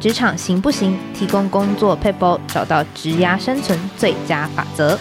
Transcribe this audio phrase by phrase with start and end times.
[0.00, 0.96] 职场行不行？
[1.14, 4.98] 提供工作撇步，找到职涯生存最佳法则。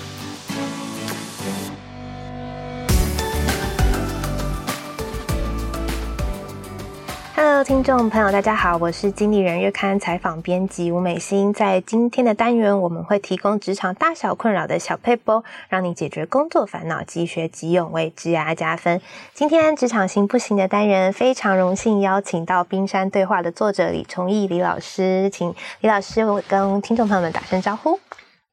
[7.70, 11.54] 听众朋友，大家好，我是经理人月刊采访编辑吴美心。
[11.54, 19.00] 在今天的单元，我们会提供职场大小困扰的小撇步，让你解决工作烦恼，即学即用，为职涯加分。
[19.36, 28.00] 今天职场行不行的单元，非常荣幸邀请到《冰山对话》的作者李崇义李老师，请李老师跟听众朋友们打声招呼。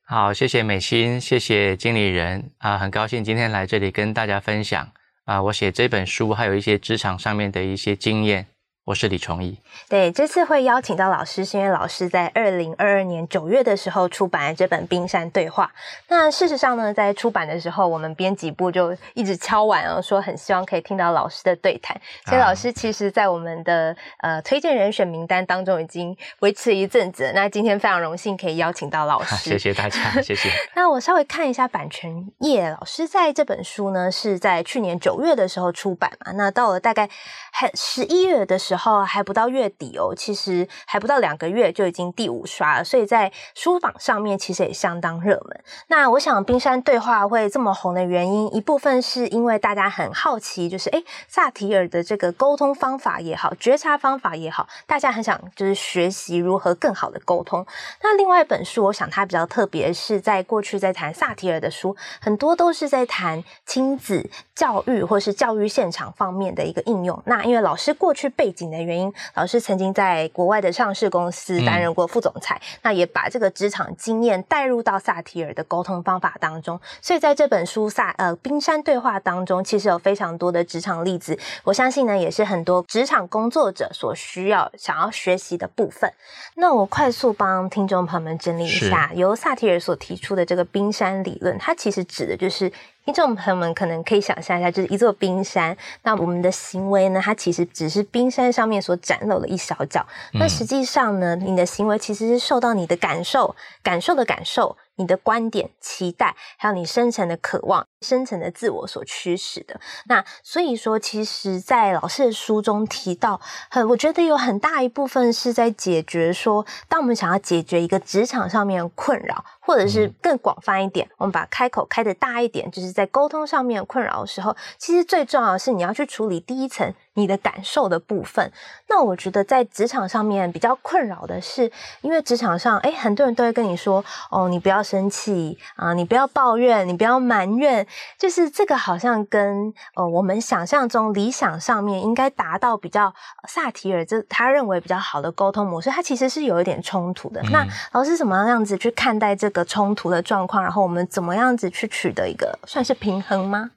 [0.05, 4.87] 好，谢谢美心，谢谢经理人啊，很高兴今天来这里跟大家分享
[5.25, 8.49] 啊，我写这本书还有一些职场上面的一些经验。
[8.87, 9.59] 我是李崇义。
[9.89, 15.65] 对，这次会邀请到老师，是因为老师在二零二二年九月的时候出版了这本《冰山对话》。
[16.07, 22.01] 那事实上呢，在出版的时候，我们编辑部就一直敲碗哦，说很希望可以听到老师的对谈。
[22.27, 27.33] 所以老师其实，在我们的呃推荐人选名单当中已经维持了一阵子。
[27.35, 30.49] 那今天非常荣幸可以邀请到老 师，谢谢大家， 谢谢。
[30.77, 36.31] 那我稍微看一下版权页，老师在这本书呢是在去年九月的时候出版嘛？
[36.37, 37.11] 那到了大概
[37.53, 38.76] 很十一月的时候。
[38.77, 45.65] 然后还不到月底哦，其实还不到两个月就已经第五刷了，所以在书榜上面其实也相当热门。
[45.87, 57.65] 那我想《冰山对话》会这么红的原因，一部分是因为大家很好奇，就是诶萨提尔的这个沟通方法也好，觉察方法也好，大家很想就是学习如何更好的沟通。
[58.03, 67.23] 那另外一本书，我想它比较特别，是在过去在谈萨提尔的书，很多都是在谈亲子教育或是教育现场方面的一个应用。
[67.25, 68.66] 那因为老师过去背景。
[68.71, 76.81] 的原因，老师曾经在国外的上市公司担任过副总裁，嗯、那也把这个职场经验带入到萨提尔的沟通方法当中。
[77.01, 81.39] 所以在这本书萨呃冰山对话当中，其实有非常多的职场例子。
[81.65, 86.13] 我相信呢，也是很多职场工作者所需要想要学习的部分。
[86.55, 92.71] 那我快速帮听众朋友们整理一下，由萨提尔所提出的这个冰山理论，它其实指的就是。
[93.07, 95.77] 听众朋友们可能可以想象一下，就是一座冰山。
[96.03, 97.21] 那我们的行为呢？
[97.23, 100.05] 它其实只是冰山上面所展露的一小角。
[100.33, 104.77] 那实际上呢，你的行为其实是受到你的感受、感受的感受。
[104.97, 109.81] 你的观点、期待，还有你深层的渴望、深层的自我所驱使的。
[110.07, 113.41] 那所以说，其实，在老师的书中提到，
[113.71, 126.95] 很我觉得有很大一部分是在解决说，当我们想要解决一个职场上面的困扰，或者是更广泛一点，我们把开口开的大一点，就是在沟通上面的困扰的时候，其实最重要的是你要去处理第一层。
[127.17, 128.53] 你的感受的部分，
[128.89, 131.71] 那我觉得在职场上面比较困扰的是，
[132.03, 137.87] 因为职场上，诶，很多人都会跟你说，哦，你不要生气啊，你不要抱怨，你不要埋怨，
[138.19, 143.13] 就是这个好像跟呃我们想象中理想上面应该达到比较
[143.49, 147.41] 萨提尔这他认为比较好的沟通模式，它其实是有一点冲突的。
[147.43, 150.63] 嗯、那老师怎么样子去看待这个冲突的状况？
[150.63, 153.71] 然后我们怎么样子去取得一个算是平衡吗？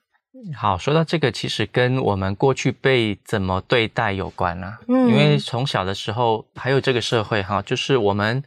[0.56, 4.80] 好，说到这个，其实跟我们过去被怎么对待有关啊。
[4.88, 8.44] 嗯，因为从小的时候，还有这个社会哈，就是我们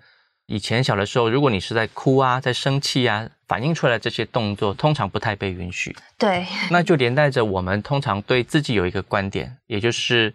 [0.47, 5.95] 以前小的时候，如果你是在哭啊，在生气啊，反映出来这些动作，通常不太被允许。
[6.17, 10.35] 对，那就连带着我们通常对自己有一个观点，也就是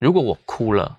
[0.00, 0.98] 如果我哭了，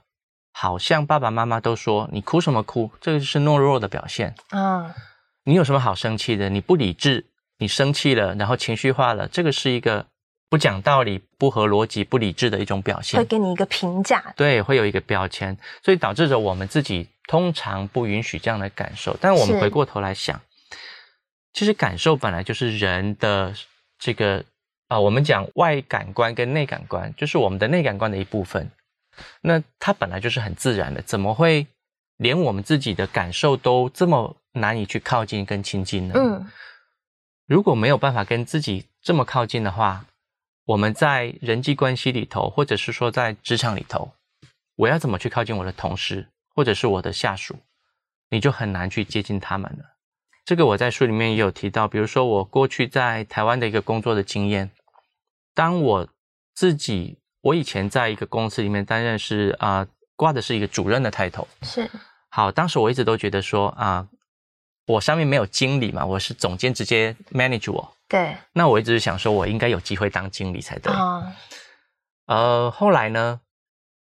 [0.53, 4.35] 好像爸爸妈妈都说你哭什么哭，这个是懦弱的表现。
[4.51, 4.95] 啊，
[5.43, 6.49] 你有什么好生气的？
[6.49, 7.25] 你不理智。
[7.61, 10.07] 你生气了，然后情绪化了，这个是一个
[10.49, 19.15] 不讲道理、不合逻辑、不理智的一种表现，会给你一个评价，对，会有一个标签，所以导致着我们自己通常不允许这样的感受。
[19.21, 20.41] 但我们回过头来想，
[21.53, 23.53] 其实感受本来就是人的
[23.99, 24.37] 这个
[24.87, 28.71] 啊、呃，我们讲外感官跟内感官，就是我们的内感官的一部分。
[29.41, 31.67] 那它本来就是很自然的，怎么会
[32.17, 36.15] 连我们自己的感受都这么难以去靠近跟亲近呢？
[36.17, 36.49] 嗯。
[37.51, 40.05] 如果没有办法跟自己这么靠近的话，
[40.63, 44.13] 我们在人际关系里头，或者是说在职场里头，
[44.77, 47.57] 我要怎么去靠近我的同事，或者是我的下属，
[48.29, 49.83] 你就很难去接近他们了。
[50.45, 54.71] 这个我在书里面也有提到，比如说我过去在台湾的一个工作的经验，
[55.53, 56.07] 当我
[56.55, 61.91] 自己，我以前在一个公司里面担任是啊、呃、挂的是一个主任的 title，是
[62.29, 64.07] 好，当时我一直都觉得说啊。
[64.09, 64.09] 呃
[64.85, 67.93] 我上面没有经理嘛，我是总监直接 manage 我。
[68.07, 68.35] 对。
[68.53, 70.91] 那我一直想说，我应该有机会当经理才对。
[70.93, 71.31] 哦。
[72.25, 73.39] 呃，后来呢，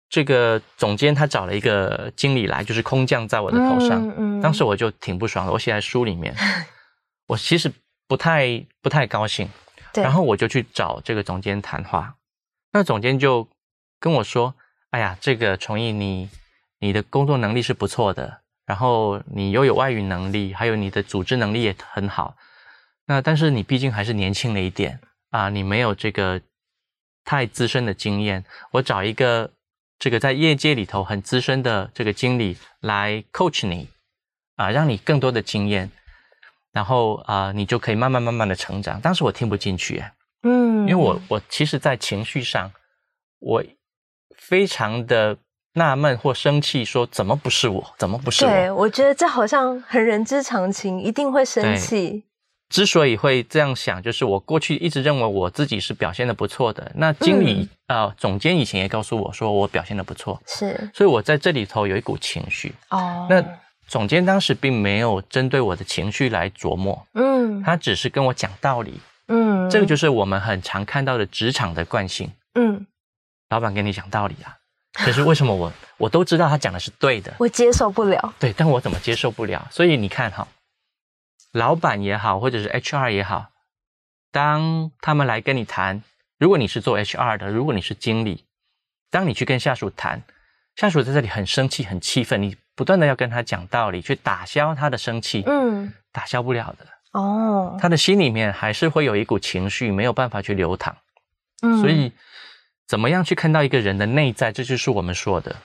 [0.09, 4.07] 这个总监他找了一个经理来，就是空降在我的头上。
[4.07, 4.39] 嗯。
[4.39, 6.35] 嗯，当时我就挺不爽的，我写在书里面。
[7.27, 7.71] 我其实
[8.07, 9.47] 不太不太高兴。
[9.93, 10.03] 对。
[10.03, 12.15] 然后我就去找这个总监谈话。
[12.71, 13.47] 那总监就
[13.99, 14.55] 跟我说
[14.91, 16.29] ：“哎呀，这个崇义你。”
[16.81, 18.38] 你的工作能力是不错的，
[18.69, 22.37] 然后你又有外语能力，还有你的组织能力也很好。
[23.07, 24.99] 那但是你毕竟还是年轻了一点
[25.31, 26.39] 啊，你没有这个
[27.25, 28.45] 太资深的经验。
[28.73, 29.51] 我找一个
[29.97, 33.89] 这个在业界里头很资深的这个经理来 coach 你
[34.55, 35.89] 啊，让你更多的经验，
[36.71, 39.01] 然后啊，你就可以慢慢慢慢的成长。
[39.01, 40.03] 当时我听不进去，
[40.43, 42.71] 嗯，因为我我其实，在情绪上，
[43.39, 43.63] 我
[44.37, 45.35] 非常的
[45.73, 47.93] 纳闷或生气，说怎么不是我？
[47.97, 48.49] 怎么不是我？
[48.49, 52.23] 对，我觉得这好像很人之常情，一定会生气。
[52.69, 56.91] 之所以会这样想，就是我过去一直认为我自己是表现的不错的。
[56.93, 62.71] 那经理啊、嗯呃，总监以前也告诉我说我表现的不错，是，所以我在这里头有一股情绪。
[62.89, 63.43] 哦，那
[63.87, 68.99] 总监当时并没有针对我的情绪来琢磨，嗯，他只是跟我讲道理，
[69.29, 72.85] 嗯，这个就是我们很常看到的职场的惯性，嗯，
[73.49, 74.58] 老板跟你讲道理啊，
[75.05, 79.67] 可是为什么我我都知道他讲的是对的，我接受不了，对，但我怎么接受不了？
[79.71, 80.47] 所以你看哈。
[81.53, 83.47] 老板也好，或者是 HR 也好，
[84.31, 86.03] 当他们来跟你谈，
[86.37, 88.45] 如果你是做 HR 的，如果你是经理，
[89.09, 90.21] 当你去跟下属谈，
[90.75, 96.85] 下属在这里很生气、很气愤，你不断的要跟他讲道理，去打消他的生气，嗯，打消不了的。
[97.13, 100.95] 哦，他的心里面还是会有一股情绪，没有办法去流淌，
[101.63, 102.11] 嗯，所以
[102.89, 105.55] 怎么样去看到一个人的内在，这就是我们说的，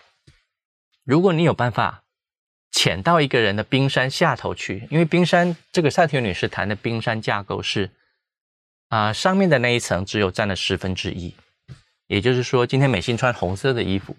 [1.03, 2.03] 如果你有办法。
[2.77, 7.89] 潜到一个人的冰山下头去，因为冰山这个萨提女士谈的冰山架构是
[8.89, 11.33] 啊、上面的那一层只有占了十分之一，
[12.09, 14.17] 也就是说，今天美心穿红色的衣服，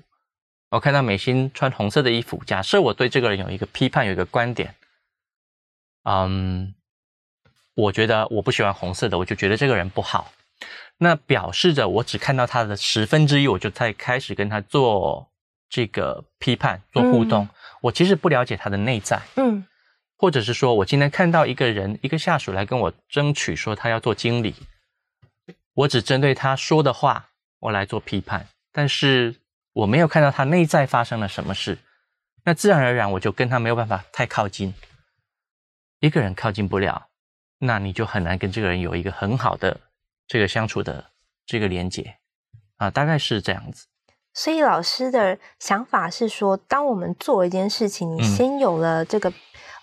[0.70, 4.74] 我看到美心穿红色的衣服，假设我对这个人有一个批判，有一个观点，
[6.04, 6.74] 嗯，
[7.76, 10.32] 我觉得我不喜欢红色的，我就觉得这个人不好，
[10.98, 15.30] 那表示着我只看到他的十分之一，我就在开始跟他做
[15.70, 17.44] 这个批判，做互动。
[17.46, 17.50] 嗯。
[17.82, 19.64] 我其实不了解他的内在，嗯，
[20.18, 24.56] 或者是说我今天看到一个人，一个下属来跟我争取说他要做经理，
[25.76, 29.36] 我只针对他说的话，我来做批判，但是
[29.74, 31.78] 我没有看到他内在发生了什么事，
[32.44, 34.74] 那自然而然我就跟他没有办法太靠近，
[36.00, 37.10] 一个人靠近不了，
[37.60, 39.80] 那你就很难跟这个人有一个很好的
[40.28, 41.12] 这个相处的
[41.46, 42.18] 这个连接
[42.78, 43.88] 啊，大概是这样子。
[44.34, 49.32] 所以老师的想法是说，当我们做一件事情，你先有了这个。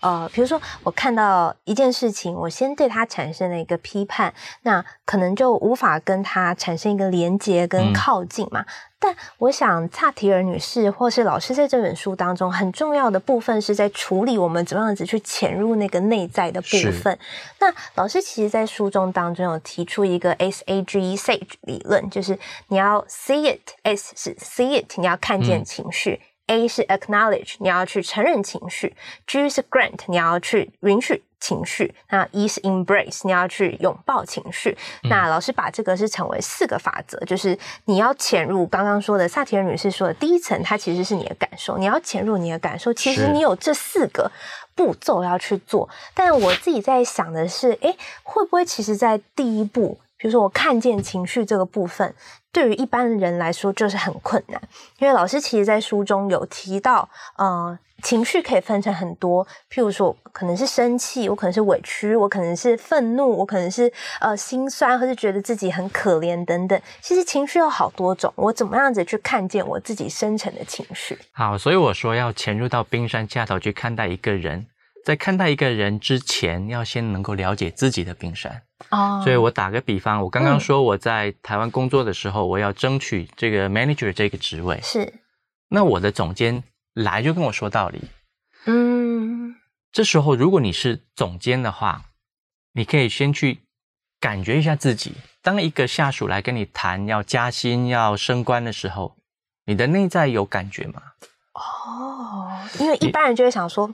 [0.02, 8.60] 呃，比如说我看到一件事情，我先对它产生了一个批判，那可能就无法跟它产生一个连接跟靠近嘛。
[8.62, 8.66] 嗯、
[8.98, 17.16] 但我想，萨提尔女士或是老师在这本书当中很重要的部分是在处理我们怎么样子去潜入那个内在的部分。
[17.60, 26.20] 那老师其实，在书中当中有提出一个 S A G E SAGE 理论，就是你要 see it，S 是 see it，你要看见情绪。
[26.46, 28.94] 嗯 A 是 acknowledge，你要去承认情绪
[29.26, 34.76] ；G 是 grant，你要去允许情绪；那 E 是 embrace，你要去拥抱情绪。
[35.04, 37.56] 嗯、那老师把这个是成为四个法则，就是
[37.86, 41.78] 你要潜入刚刚说的萨提尔女士说的第一层，它其实是你的感受。
[41.78, 44.30] 你要潜入你的感受，其实你有这四个
[44.74, 45.88] 步骤要去做。
[46.12, 52.14] 但我自己在想的是，诶，会不会其实在第一步，比如说我看见情绪这个部分。
[52.52, 54.60] 对于一般人来说就是很困难，
[54.98, 66.78] 因为老师其实在书中有提到，呃，情绪可以分成很多，譬如说可能是生气，我可能是委屈，我可能是愤怒，我可能是呃心酸，或是觉得自己很可怜等等。
[67.00, 71.18] 其实情绪有好多种，我怎么样子去看见我自己深层的情绪？
[71.32, 74.66] 好，所以我说要潜入到冰山下头去看待一个人。
[75.04, 78.62] 在看待一个人之前，要先能够了解自己的冰山。
[78.90, 84.80] 哦，所以我打个比方，我刚刚说我在台湾工作的时候，嗯、我要争取这个 manager 这个职位。
[84.82, 85.12] 是，
[85.68, 86.62] 那我的总监
[86.94, 88.02] 来就跟我说道理。
[88.66, 89.56] 嗯，
[89.90, 92.02] 这时候如果你是总监的话，
[92.72, 93.62] 你可以先去
[94.20, 95.14] 感觉一下自己。
[95.42, 99.16] 当一个下属来跟你谈要加薪、要升官的时候，
[99.66, 101.02] 你的内在有感觉吗？
[101.54, 103.92] 哦，因为一般人就会想说。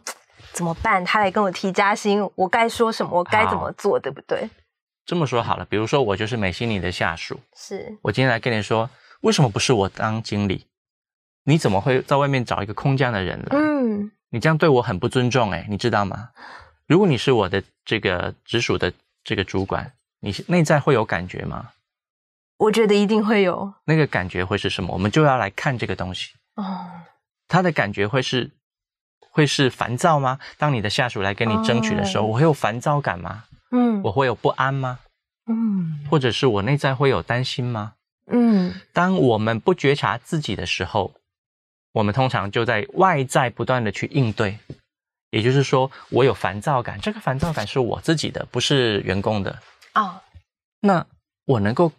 [0.58, 1.04] 怎么办？
[1.04, 3.16] 他来跟我提加薪，我该说什么？
[3.16, 3.96] 我该怎么做？
[3.96, 4.50] 对不对？
[5.06, 10.66] 这么说好了，比如说我就是美心你的下属，是我今天来跟你说，为什么不是我当经理？
[11.44, 13.56] 你怎么会在外面找一个空降的人来？
[13.56, 16.30] 嗯，你这样对我很不尊重，诶，你知道吗？
[16.88, 21.70] 如果你是我的这个直属的这个主管，你内在会有感觉吗？
[22.56, 23.72] 我觉得一定会有。
[23.84, 24.92] 那个感觉会是什么？
[24.92, 26.32] 我们就要来看这个东西。
[26.56, 26.90] 哦，
[27.46, 28.50] 他的感觉会是。
[29.38, 30.40] 会是烦躁吗？
[30.56, 33.44] 当你的下属来跟你争取的时候，我会有烦躁感吗？
[33.70, 34.98] 嗯，我会有不安吗？
[35.46, 37.92] 嗯，或者是我内在会有担心吗？
[38.26, 41.14] 嗯，当我们不觉察自己的时候，
[41.92, 44.58] 我们通常就在外在不断的去应对，
[45.30, 49.56] 也就是说，我有烦躁感，这个烦躁感是我自己的，不是员工的
[49.94, 50.20] 哦。
[50.80, 51.06] 那
[51.44, 51.92] 我能够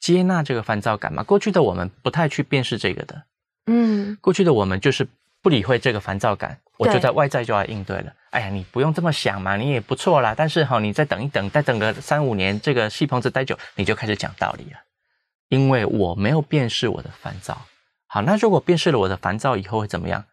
[0.00, 1.22] 接纳这个烦躁感吗？
[1.22, 3.22] 过去的我们不太去辨识这个的，
[3.66, 5.06] 嗯，过去的我们就是
[5.46, 8.12] 不理会这个烦躁感，我就在外在就要应对了。
[8.30, 10.34] 哎呀，你不用这么想嘛，你也不错啦。
[10.36, 14.78] 但是哈，你再等一等，再等个三五年，这个戏棚子待久，你就开始讲道理了。
[15.48, 17.56] 因为我没有辨识我的烦躁。
[18.08, 20.24] 好，那如果辨识了我的烦躁以后会怎么样？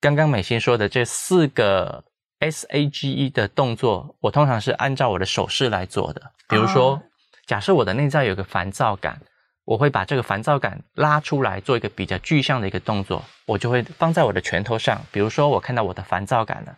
[0.00, 2.02] 刚刚美心说的这四个
[2.40, 6.20] S A G E 的动作，我通常是按照我的手势来做的。
[6.48, 7.02] 比如说，哦、
[7.46, 9.20] 假设我的内在有个烦躁感，
[9.64, 15.00] 我会把这个烦躁感拉出来，做一个比较具象的一个动作，我就会放在我的拳头上。
[15.12, 16.76] 比如说，我看到我的烦躁感了，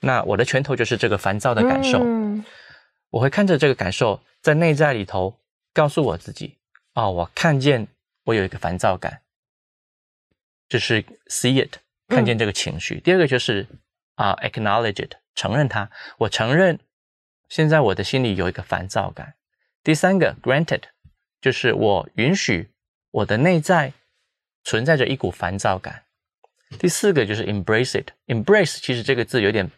[0.00, 1.98] 那我的拳头就是这个烦躁的感受。
[2.02, 2.44] 嗯、
[3.08, 5.34] 我会看着这个感受，在内在里头
[5.72, 6.58] 告诉我自己：
[6.92, 7.88] 哦，我看见
[8.24, 9.22] 我有一个烦躁感，
[10.68, 12.96] 就是 see it，看见这个情绪。
[12.96, 13.66] 嗯、第二个就是
[14.16, 15.90] 啊、uh，acknowledge it，承认它。
[16.18, 16.78] 我承认
[17.48, 19.34] 现在我的心里有一个烦躁感。
[19.82, 20.82] 第三个 granted。
[21.40, 22.70] 就是我允许
[23.10, 23.92] 我的内在
[24.64, 26.02] 存在着一股烦躁感。
[26.78, 29.70] 第四个就是 embrace it，embrace 其实这个字有点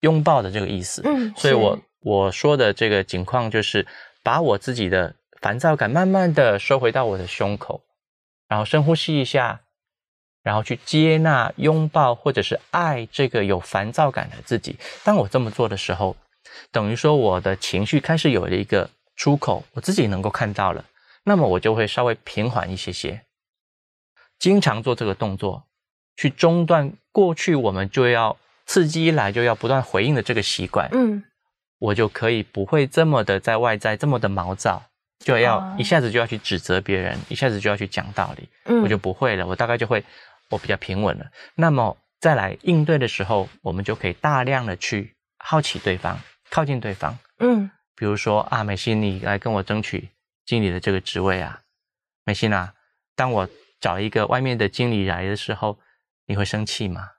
[0.00, 1.02] 拥抱的这个意思。
[1.04, 3.86] 嗯，所以我我说的这个情况就是
[4.22, 7.82] 把我自己的烦躁感慢慢的收回到我的胸口，
[8.48, 9.60] 然后深呼吸一下，
[10.42, 14.76] 然后去接纳、拥抱或者是爱这个有烦躁感的自己。
[15.04, 16.16] 当我这么做的时候，
[16.72, 20.84] 等于说我的情绪开始有了一个出口，我自己能够看到了。
[21.24, 23.22] 那么我就会稍微平缓一些些，
[24.38, 25.64] 经常做这个动作，
[26.16, 30.88] 去中断过去我们就要刺激一来就要不断回应的这个习惯。
[30.92, 31.24] 嗯，
[31.78, 34.82] 我就可以不会这么的在外在这么的毛躁，
[35.18, 38.48] 就要一下子就要去指责别人，一下子就要去讲道理。
[38.64, 40.04] 嗯，我就不会了，我大概就会
[40.50, 41.26] 我比较平稳了。
[41.54, 46.18] 那么再来应对的时候，我们就可以大量的去好奇对方，
[46.50, 47.18] 靠近对方。
[47.38, 50.10] 嗯，比如说啊，美心，你来跟我争取。
[50.46, 51.60] 经理的这个职位啊，
[52.24, 52.74] 美心啊，
[53.16, 53.48] 当我
[53.80, 55.78] 找一个外面的经理来的时候，
[56.26, 57.10] 你会生气吗？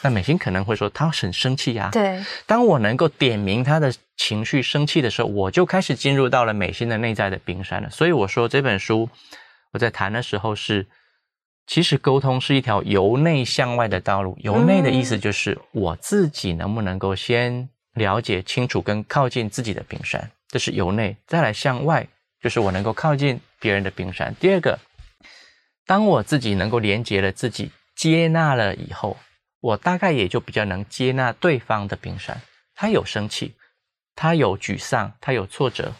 [0.00, 1.90] 那美心可能会说，他很生气呀。
[1.92, 2.24] 对。
[2.46, 7.90] 当我能够点明他的情绪生气的时候，我就开始进入到了美心的内在的冰山了。
[7.90, 9.08] 所以我说这本书
[9.72, 10.86] 我在谈的时候是，
[11.66, 14.34] 其实沟通是一条由内向外的道路。
[14.40, 22.08] 由内的意思就是我自己能不能够先了解清楚跟靠近自己的冰山，这是由内，再来向外。
[22.40, 24.34] 就是我能够靠近别人的冰山。
[24.36, 24.78] 第二个，
[25.84, 29.16] 当我自己能够连接了自己，接纳了以后，
[29.60, 32.40] 我大概也就比较能接纳对方的冰山。
[32.74, 33.56] 他有生气，
[34.14, 35.94] 他有沮丧，他有挫折，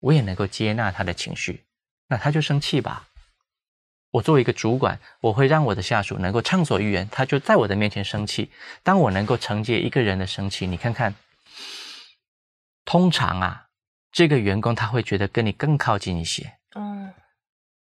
[0.00, 1.64] 我也能够接纳他的情绪。
[2.08, 3.08] 那他就生气吧。
[4.12, 8.50] 我作为一个主管，我会让我的下属能够畅所欲言，他就在我的面前生气。
[8.82, 11.14] 当我能够承接一个人的生气，你看看，
[12.84, 13.65] 通常啊。
[14.12, 17.12] 这个员工他会觉得跟你更靠近一些，嗯，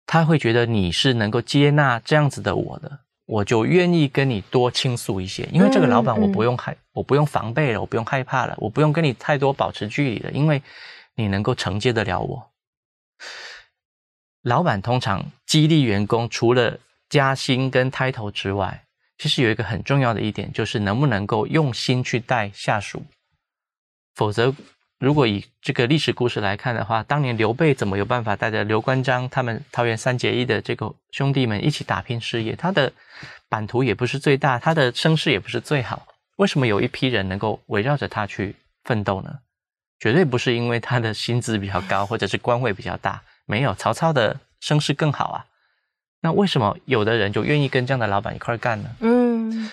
[0.04, 10.62] 他会觉得你是能够接纳这样子的我的，我就愿意跟你多倾诉一些，因为这个老板我不用害，我不用防备了，我不用害怕了，我不用跟你太多保持距离了，因为
[11.14, 12.50] 你能够承接得了我。
[14.42, 18.84] 老板通常激励员工，除了加薪跟 title 之外，
[19.16, 23.04] 其实有一个很重要的一点，就是能不能够用心去带下属，
[24.14, 24.54] 否则。
[25.00, 32.54] 如果以这个历史故事来看的话，当年刘备怎么有办法带着刘关张他们桃园三结义的这个兄弟们一起打拼事业？
[32.54, 32.92] 他的
[33.48, 36.06] 版图也不是最大，他的声势也不是最好。
[36.36, 38.54] 为什么有一批人能够围绕着他去
[38.84, 39.38] 奋斗呢？
[39.98, 43.22] 绝对不是因为他的薪资比较高，或者是官位比较大。
[43.46, 45.46] 没有，曹操的声势更好啊。
[46.20, 48.90] 那为什么有的人就愿意跟这样的老板一块干呢？
[49.00, 49.70] 嗯。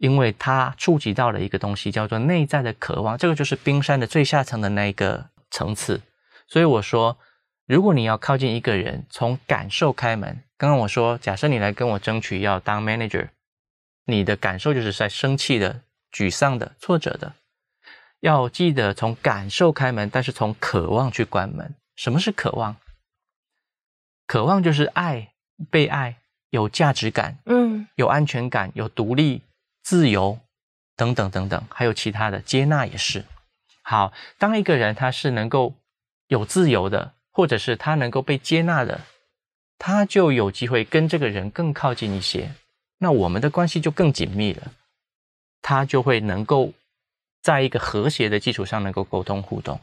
[0.00, 6.00] 因为它触及到了一个东西，叫做内在的渴望，这个就是冰山的最下层的那一个层次。
[6.48, 7.18] 所以我说，
[7.66, 10.42] 如果你要靠近一个人，从感受开门。
[10.56, 13.28] 刚刚我说，假设你来跟我争取要当 manager，
[14.06, 17.34] 你的感受就是在生气的、沮丧的、挫折的。
[18.20, 21.74] 要记得从感受开门，但是从渴望去关门。
[21.94, 22.76] 什么是渴望？
[24.26, 25.34] 渴望就是爱、
[25.70, 26.16] 被爱、
[26.48, 29.42] 有价值感，嗯，有安全感、有独立。
[29.90, 30.38] 自由，
[30.94, 33.24] 等等等等，还有其他的接纳也是。
[33.82, 35.74] 好，当一个人他是能够
[36.28, 39.00] 有自由的，或者是他能够被接纳的，
[39.80, 42.52] 他就有机会跟这个人更靠近一些，
[42.98, 44.70] 那我们的关系就更紧密了。
[45.60, 46.72] 他就会能够
[47.42, 49.80] 在一个和谐的基础上能够沟通互动，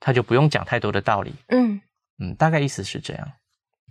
[0.00, 1.32] 他就不用讲太多的道理。
[1.50, 1.80] 嗯
[2.18, 3.32] 嗯，大概意思是这样。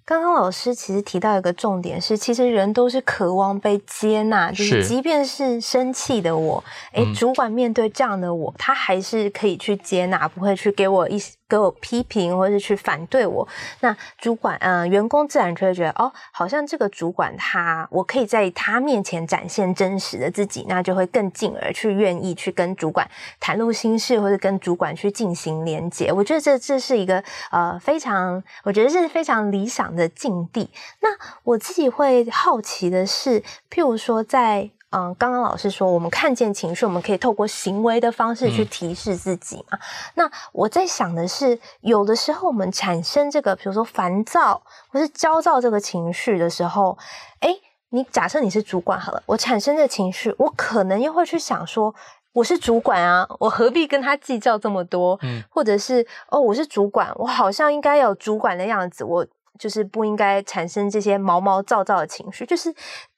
[0.10, 11.34] 刚刚老师其实提到一个重点是，其实人都是渴望被接纳，就是即便是生气的我，哎，主管面对这样的我，他还是可以去接纳，不会去给我一些。
[11.50, 13.46] 给我批评或者是去反对我，
[13.79, 23.10] 那主管嗯、呃，员工自然就会觉得哦，好像这个主管他，我可以在他面前展现真实的自己，那就会更进而去愿意去跟主管
[23.41, 26.13] 袒露心事，或者跟主管去进行连接。
[26.13, 30.70] 我觉得这这是一个呃非常，我觉得是非常理想的境地。
[31.01, 31.10] 那
[31.44, 33.41] 我自己会好奇的是，
[33.72, 34.70] 譬如说在。
[34.91, 39.77] 嗯，刚刚老师说，我们看见情绪，我们可以透过行为的方式去提示自己嘛。
[39.77, 39.79] 嗯、
[40.15, 46.98] 那我在想的是，有的时候我们产生这个，比如说烦躁或是焦躁这个情绪的时候，
[47.41, 51.93] 诶，你假设你是主管好了，我产生这个情绪，我可能又会去想说，
[52.34, 55.19] 我是主管啊，我何必跟他计较这么多？
[55.22, 59.27] 嗯，或者是哦，我是主管，我好像应该有主管的样子，我
[59.58, 62.74] 就是不应该产生这些毛毛躁躁的情绪，就是。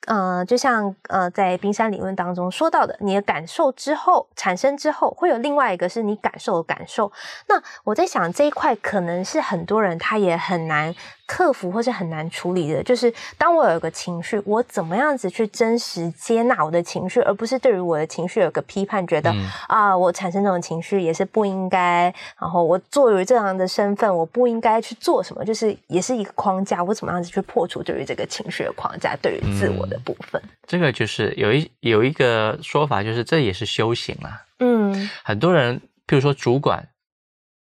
[0.07, 7.11] 呃，就像呃，在冰山理论当中说到的，你的感受之后产生之后，会有另外一个是你感受的感受。
[7.47, 10.95] 那我在想这一块可能是很多人他也很难
[11.31, 19.31] 克服或是很难处理的，就是当我有一个情绪，我怎么样子去真实接纳我的情绪，而不是对于我的情绪有个批判，觉得
[19.67, 19.91] 啊、嗯。
[19.91, 34.43] 呃，我产生这种情绪也是不应该，然后我作为这样的身份，我不应该去做什么，就是也是一个框架，我怎么样子去破除对于这个情绪的框架，对于自我的部分，这个就是有一有一个说法，就是这也是修行啦。
[34.59, 36.85] 嗯，很多人，譬如说主管，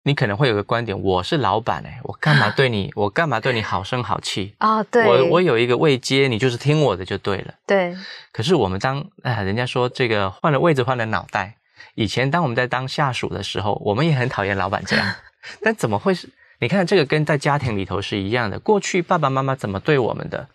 [0.06, 4.80] 你可能会有个观点，我是老板哎，我干嘛 对你，我干嘛对你好声好气啊？
[4.84, 7.52] 对，我我有一个位阶，你就是听我的就对了。
[7.66, 7.92] 对。
[8.30, 11.56] 可是我们当哎，人家说这个换了位置换了脑袋，
[11.96, 15.12] 以前当我们在当下属的时候，我们也很讨厌老板这样，
[15.60, 16.28] 但怎么会是？
[16.60, 20.48] 你看这个跟在家庭里头是一样的，过去爸爸妈妈怎么对我们的？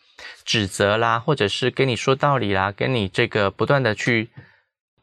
[0.45, 4.29] 指责啦，或者是跟你说道理啦，跟你这个不断的去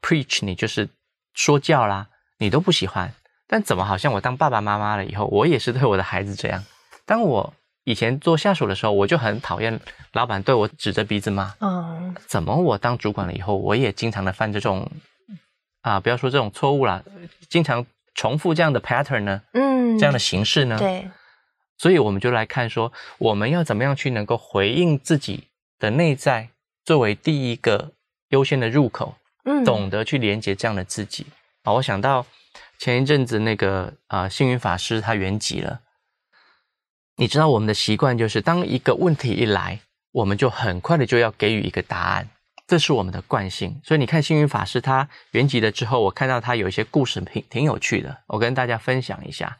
[0.00, 0.88] preach，你就是
[1.34, 2.06] 说教啦，
[2.38, 3.12] 你都不喜欢。
[3.48, 6.62] 但怎么好像我当爸爸妈妈了以后，我也是对我的孩子这样？
[7.06, 9.80] 当我以前做下属的时候，我就很讨厌
[10.12, 11.54] 老板对我指着鼻子骂。
[11.60, 14.88] 嗯，怎么我当主管了以后，我也经常的犯这种
[15.80, 17.02] 啊，不要说这种错误啦，
[17.48, 19.40] 经常重复这样的 pattern 呢？
[19.54, 20.78] 嗯，这样的形式呢？
[20.78, 21.08] 对。
[21.78, 25.44] 所以我们就来看说，我们要怎么样去能够回应自己
[25.78, 26.50] 的内在，
[26.84, 27.92] 作为第一个
[28.30, 31.24] 优先的入口，嗯，懂得去连接这样的自己
[31.62, 31.72] 啊。
[31.74, 32.26] 我想到
[32.78, 35.80] 前一阵子那个啊、呃，星云法师他圆寂了。
[37.16, 39.80] 你知道我们的习惯就是，当一个问题一来，
[40.12, 42.28] 我们就很快的就要给予一个答案，
[42.66, 43.80] 这是我们的惯性。
[43.84, 49.58] 所以你看星云法师他圆寂了之后，我看到他有一些故事挺挺有趣的，我跟大家分享一下，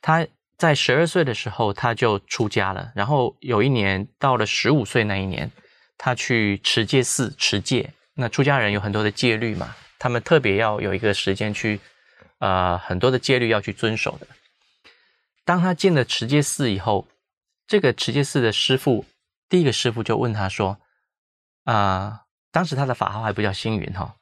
[0.00, 0.26] 他。
[0.56, 2.92] 在十二岁的时候，他就出家了。
[2.94, 5.50] 然后有一年到了十五岁那一年，
[5.98, 7.92] 他去持戒寺持戒。
[8.14, 11.80] 那出家人有很多的戒律嘛，他们特别要有一个时间去，
[12.44, 14.26] 呃，很多的戒律要去遵守的。
[15.46, 17.08] 当他进了持戒寺以后，
[17.66, 19.06] 这个持戒寺的师傅，
[19.48, 20.78] 第一个师傅就问他说
[21.64, 24.16] ：“啊、当时他的法号还不叫星云哈。”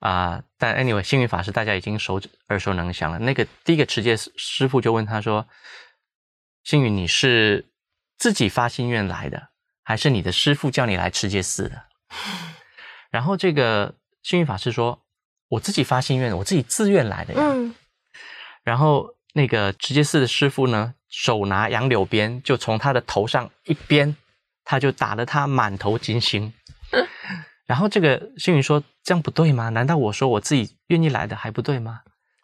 [0.00, 3.18] 啊、但 anyway，星云法师大家已经熟耳熟能详了。
[3.18, 5.46] 那个第一个持戒师傅就问他说
[6.64, 7.68] ：“星云，你是
[8.16, 9.50] 自己发心愿来的，
[9.82, 11.82] 还是你的师傅叫你来持戒寺的？”
[13.12, 15.04] 然后这个星云法师说
[15.48, 17.40] ：“我自己发心愿，我自己自愿来的呀。
[17.42, 17.74] 嗯”
[18.64, 24.16] 然后那个持戒寺的师傅呢，手拿杨柳鞭，就从他的头上一鞭，
[24.64, 26.52] 他就打得他满头金星。
[27.66, 29.68] 然后这个星云说：“这样不对吗？
[29.68, 32.00] 难道我说我自己愿意来的还不对吗？”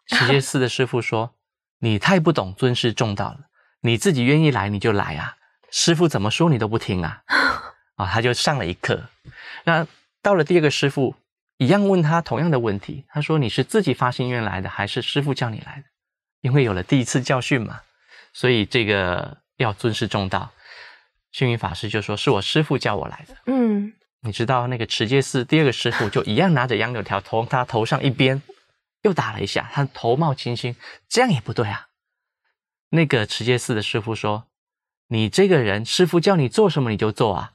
[0.07, 1.33] 持戒寺的师傅说
[1.81, 3.39] ：“你太不懂尊师重道了，
[3.81, 5.35] 你自己愿意来你就来啊，
[5.71, 7.23] 师傅怎么说你都不听啊！”
[7.97, 9.09] 啊，他就上了一课。
[9.63, 9.87] 那
[10.21, 11.15] 到了第二个师父，
[11.57, 15.83] 一样问他同样的问题，他说：“你是自己发心愿来的，还是师傅叫你来的？”
[16.41, 17.81] 因为有了第一次教训嘛，
[18.33, 20.51] 所以这个要尊师重道。
[21.31, 23.93] 星云法师就说：“是我师傅叫我来的。”嗯。
[24.21, 28.41] 你知道那个持戒寺第二个师傅就一样拿着杨柳条从他头上一鞭，
[29.03, 30.75] 又打了一下，他头冒金星，
[31.07, 31.89] 这样也不对啊。
[32.89, 34.47] 那个持戒寺的师傅说
[35.09, 37.51] ：“你这个人，师傅叫你做什么你就做啊，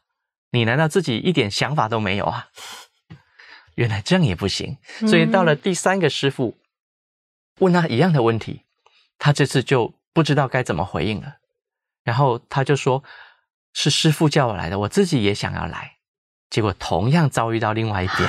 [0.52, 2.48] 你难道自己一点想法都没有啊？”
[3.80, 4.76] 原来这样也不行，
[5.08, 6.58] 所以到了第三个师傅
[7.60, 8.66] 问他一样的问题，
[9.18, 11.38] 他这次就不知道该怎么回应了，
[12.04, 13.02] 然后他就说
[13.72, 15.96] ：“是师傅叫我来的，我自己也想要来。”
[16.50, 18.28] 结果同样遭遇到另外一边，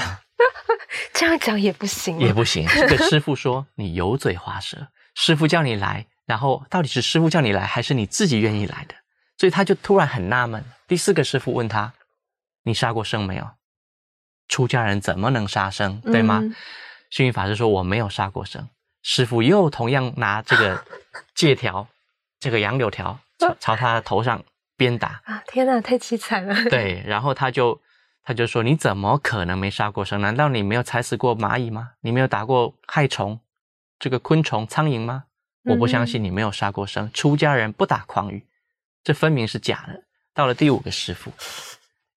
[1.11, 2.65] 这样讲也不行，也不行。
[2.69, 8.95] 这个师傅说：“你油嘴滑舌，师傅叫你来，然后到底是师傅叫你来，还是你自己愿意来的？
[9.37, 10.63] 所以他就突然很纳闷。
[10.87, 11.93] 第四个师傅问他
[12.63, 13.51] ：“你杀过生没有？
[14.51, 15.99] 出家人怎么能杀生？
[16.01, 16.53] 对吗？”嗯、
[17.09, 18.67] 星云法师说：“我没有杀过生。”
[19.01, 20.83] 师傅又同样拿这个
[21.33, 21.87] 借条，
[22.39, 24.43] 这个杨柳条朝 朝他的头上
[24.77, 25.21] 鞭打。
[25.23, 25.41] 啊！
[25.47, 26.53] 天哪，太凄惨了。
[26.69, 27.81] 对，然后他就
[28.23, 30.21] 他就说：“你怎么可能没杀过生？
[30.21, 31.93] 难道你没有踩死过蚂蚁吗？
[32.01, 33.39] 你没有打过害虫，
[33.97, 35.23] 这个昆虫、苍蝇吗？
[35.63, 37.05] 我不相信你没有杀过生。
[37.05, 38.45] 嗯、出家人不打诳语，
[39.03, 40.03] 这分明是假的。”
[40.35, 41.31] 到了第五个师傅，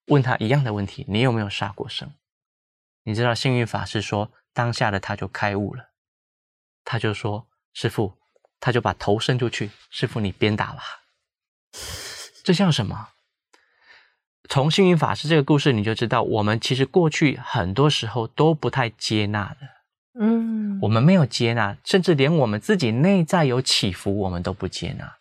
[0.09, 2.11] 问他一样的问题：“你有没有杀过生？”
[3.05, 5.90] 你知道幸运法师说，当下的他就开悟了，
[6.85, 8.19] 他就说：“师傅，
[8.59, 10.83] 他就把头伸出去，师傅你鞭打吧。”
[12.43, 13.09] 这像什么？
[14.49, 19.69] 从幸运法师这个故事，你就知道，我们其实过去很多时候都不太接纳的。
[20.21, 25.17] 嗯，我们没有接纳，甚至连我们自己内在有起伏，我们都不接纳。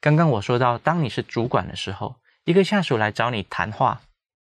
[0.00, 2.16] 刚刚我说到，当你是主管的时候。
[2.44, 4.00] 一个下属来找你谈话，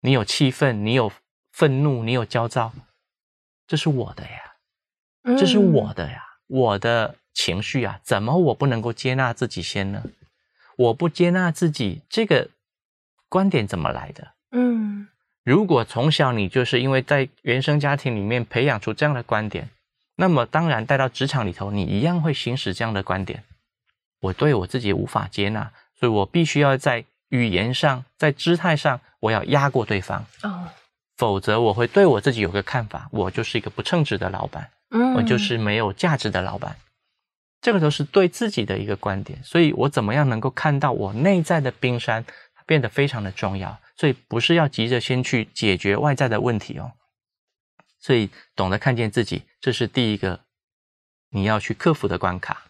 [0.01, 1.13] 你有气愤，你有
[1.55, 2.73] 愤怒，你有焦躁，
[3.69, 10.03] 这是我的呀，这是我的呀，嗯、我的情绪啊，怎么我不能够接纳自己先呢？
[10.77, 12.51] 我不接纳自己，这个
[13.29, 14.33] 观点怎么来的？
[14.51, 15.07] 嗯，
[15.45, 19.71] 如果从小你就是因为在原生家庭里面培养出这样的观点，
[20.17, 23.45] 那么当然带到职场里头，你一样会行使这样的观点。
[24.21, 27.05] 我对我自己无法接纳，所以我必须要在。
[27.31, 30.69] 语言上，在姿态上，我要压过对方哦，
[31.17, 36.77] 否则我会对我自己有个看法，我就是一个不称职的老板，嗯，我就是没有价值的老板，
[37.61, 42.25] 这个都是对自己的一个观点，所以我怎么样能够看到我内在的冰山，
[42.67, 46.93] 变得非常的重要，所以不是要急着先去解决外在的问题哦，
[48.01, 50.41] 所以懂得看见自己，这是第一个
[51.31, 52.65] 你要去克服的关卡。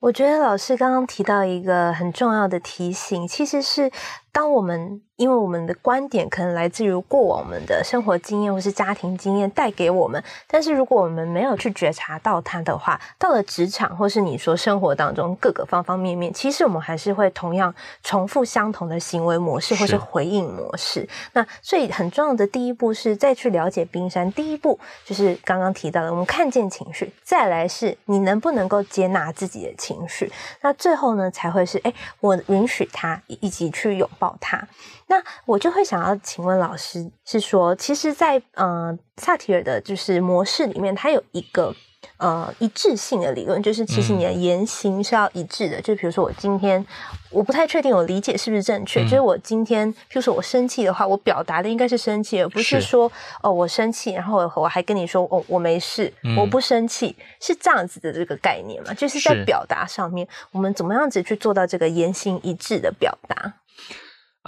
[0.00, 3.90] 我觉得老师刚刚提到一个很重要的提醒，其实是
[4.32, 5.02] 当我们。
[5.18, 21.08] 因为我们的观点可能来自于过往我们的生活经验或是家庭经验带给我们，但是如果我们没有去觉察到它的话，到了职场或是你说生活当中各个方方面面，其实我们还是会同样重复相同的行为模式或是回应模式。
[21.32, 34.68] 那所以很重要的第一步是再去了解冰山，第一步就是刚刚提到的，我们看见情绪，再来是你能不能够接纳自己的情绪，那最后呢才会是哎，我允许它，以及去拥抱他。
[35.06, 41.74] 那我就会想要请问老师，是说，其实在，在呃萨提尔的就是模式里面，它有一个
[42.18, 45.78] 呃一致性的理论，就是其实你的言行是要一致的。
[45.78, 46.84] 嗯、就比如说，我今天
[47.30, 58.92] 我不太确定我理解是不是正确，嗯、就是我今天，譬如说我生气的话，我表达的应该是生气，而不是说是哦我生气，然后我我还跟你说哦我没事，嗯、我不生气，是这样子的这个概念嘛？
[58.92, 63.54] 就是在表达上面，我们怎么样子去做到这个言行一致的表达？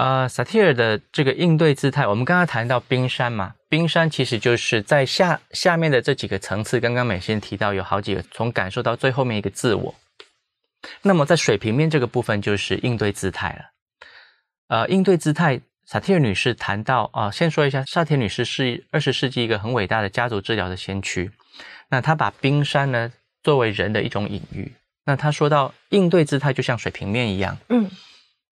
[0.00, 6.80] 呃，萨提尔的这个应对姿态，我们刚刚谈到冰山嘛，冰山其实就是在下下面的这几个层次。
[6.80, 9.94] 刚刚美仙提到有好几个，从感受到最后面一个自我。
[11.02, 13.64] 那么在水平面这个部分就是应对姿态了。
[14.68, 21.30] 呃，应对姿态，萨提尔女士谈到啊、先说一下，萨提尔女士是二十世纪一个很伟大的家族治疗的先驱。
[21.90, 24.72] 那她把冰山呢作为人的一种隐喻。
[25.04, 27.90] 那她说到应对姿态就像水平面一样，嗯。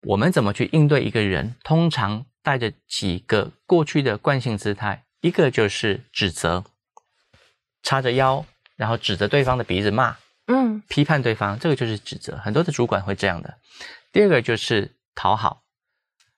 [0.02, 1.56] 我们怎么去应对一个人？
[1.64, 6.64] 通常带着几个过去的惯性姿态，一个就是指责，
[7.82, 8.44] 叉着腰，
[8.76, 12.36] 然后指着对方的鼻子骂，嗯，批判对方，这个就是指责。
[12.36, 13.58] 很多的主管会这样的。
[14.12, 15.62] 第二个就是讨好，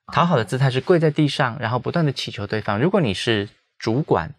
[0.06, 2.80] 讨好的姿态是跪在地上，然后不断的祈求对方。
[2.80, 4.34] 如果你是主管，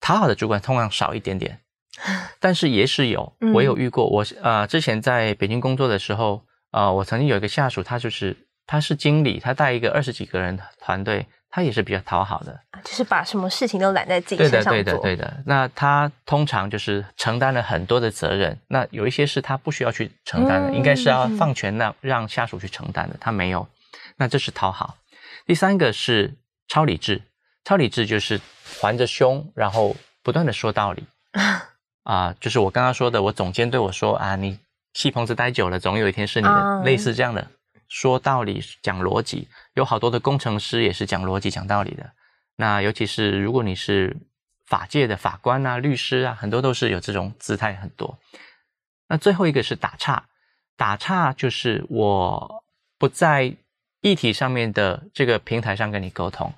[0.00, 1.60] 讨好的主管通常少一点点，
[2.40, 4.08] 但是也是有，我有遇过。
[4.08, 8.34] 我呃之前在北京工作的时候，呃，我曾经有一个下属，他就是。
[8.66, 14.72] 他是经理，他带一个二十几个人的团队，他也是比较讨好的，就是把什么事情都揽在自己身上做。
[14.72, 15.42] 对的，对的，对的。
[15.46, 23.66] 那他通常就是承担了很多的责任，那有一些是他不需要去承担的，嗯、应该是要放权让让下属去承担的，他没有。
[24.16, 24.96] 那这是讨好。
[25.46, 26.34] 第三个是
[26.68, 27.22] 超理智，
[27.64, 28.40] 超理智就是
[28.80, 31.04] 环着胸，然后不断的说道理
[32.04, 34.58] 啊、呃，就是我刚刚说的，我总监对我说啊，你
[34.94, 37.46] 戏棚子待久了，总有一天是你的，嗯、类似这样的。
[37.88, 42.12] 说道理、讲逻辑，有好多的工程师也是讲逻辑、讲道理的。
[42.56, 44.16] 那尤其是如果你是
[44.66, 48.18] 法界的法官啊、律师啊，很多都是有这种姿态很多。
[49.08, 50.26] 那最后一个是打岔，
[50.76, 52.64] 打岔就是我
[52.98, 53.54] 不在
[54.00, 56.52] 议题上面的这个平台上跟你沟通。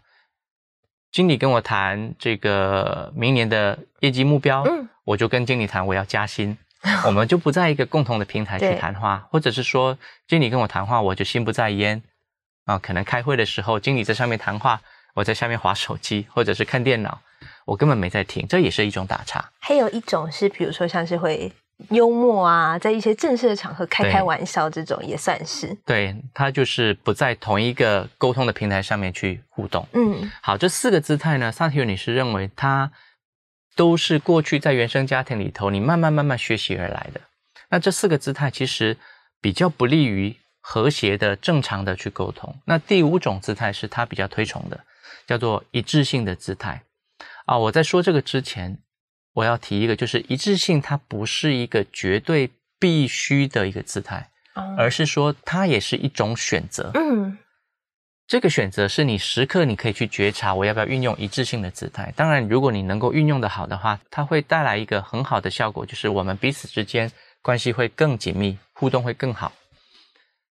[1.11, 6.59] 经理跟我谈这个明年的业绩目标，嗯，我就跟经理谈我要加薪。
[7.05, 9.97] 我们就不在一个共同的平台去谈话，或者是说
[10.29, 12.03] 经理跟我谈话，我就心不在焉，
[12.65, 14.81] 啊，可能开会的时候，经理在上面谈话，
[15.15, 17.21] 我在下面划手机或者是看电脑，
[17.65, 19.45] 我根本没在听，这也是一种打岔。
[19.59, 21.51] 还有一种是，比如说像是会
[21.91, 25.77] 幽默啊，在一些正式的场合开开玩笑，这种也算是。
[25.85, 29.87] 对，他就是不在同一个沟通的平台上面去互动。
[29.93, 32.91] 嗯，好，这四个姿态呢，萨提尔女士认为它
[33.77, 37.21] 都是过去在原生家庭里头你慢慢慢慢学习而来的。
[37.69, 38.97] 那这四个姿态其实
[39.41, 42.57] 比较不利于和谐的、正常的去沟通。
[42.65, 44.81] 那第五种姿态是他比较推崇的，
[45.27, 46.83] 叫做一致性的姿态。
[47.45, 48.79] 啊，我在说这个之前，
[49.35, 54.31] 我要提一个，就是一致性它不是一个绝对必须的一个姿态，
[54.77, 56.91] 而是说它也是一种选择。
[56.95, 57.39] 嗯，
[58.27, 62.13] 这个选择是你时刻你可以去觉察，我要不要运用一致性的姿态。
[62.17, 67.11] 当然，如果你能够运用得好的话，它会带来一个很好的效果，就是我们彼此之间
[67.41, 69.53] 关系会更紧密，互动会更好。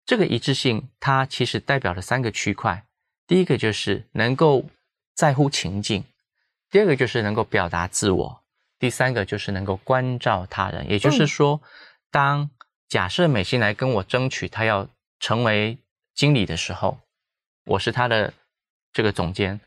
[0.06, 2.86] 这个一致性，它其实代表了三个区块。
[3.28, 4.64] 第一个就是能够
[5.14, 6.06] 在乎情境，
[6.72, 8.42] 第二个就是能够表达自我，
[8.80, 10.90] 第三个就是能够关照他人。
[10.90, 11.60] 也就是说，
[12.10, 12.50] 当
[12.88, 14.88] 假设美心来跟我争取他要
[15.20, 15.78] 成为
[16.14, 17.00] 经理的时候，
[17.66, 18.34] 我是他的
[18.94, 19.60] 这个总监。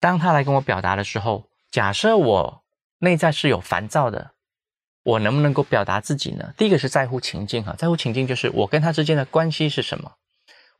[0.00, 2.62] 当他来跟我表达的时候，假设我
[2.98, 4.32] 内在是有烦躁的。
[5.04, 6.52] 我能不能够表达自己呢？
[6.58, 10.16] 第一个是在乎情境哈，在乎情境就是我跟他之间的关系是什么，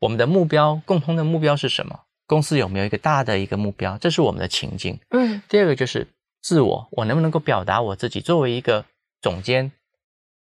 [0.01, 2.01] 我们的目标，共同的目标是什么？
[2.27, 3.97] 公司有没有一个大的一个目标？
[3.97, 4.99] 这是我们的情境。
[5.09, 5.41] 嗯。
[5.49, 6.07] 第二个就是
[6.43, 8.21] 自我，我能不能够表达我自己？
[8.21, 8.85] 作为一个
[9.19, 9.71] 总监，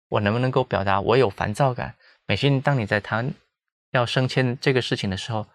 [0.10, 1.94] 我能不能够表达我有烦躁感？
[2.26, 3.32] 美心，当你在谈
[3.92, 5.46] 要升迁这个事情的时候，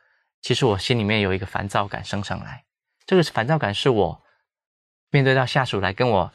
[0.43, 2.65] 其实我心里面有一个烦躁感升上来。
[3.07, 4.23] 这个烦躁感是我
[5.11, 6.31] 面对到下属来跟我。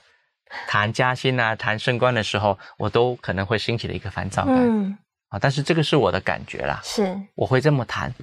[0.65, 4.55] 谈加薪啊，谈升官的时候，我都可能会兴起的一个烦躁感。
[4.55, 8.13] 嗯，啊，但是这个是我的感觉啦，是我会这么谈。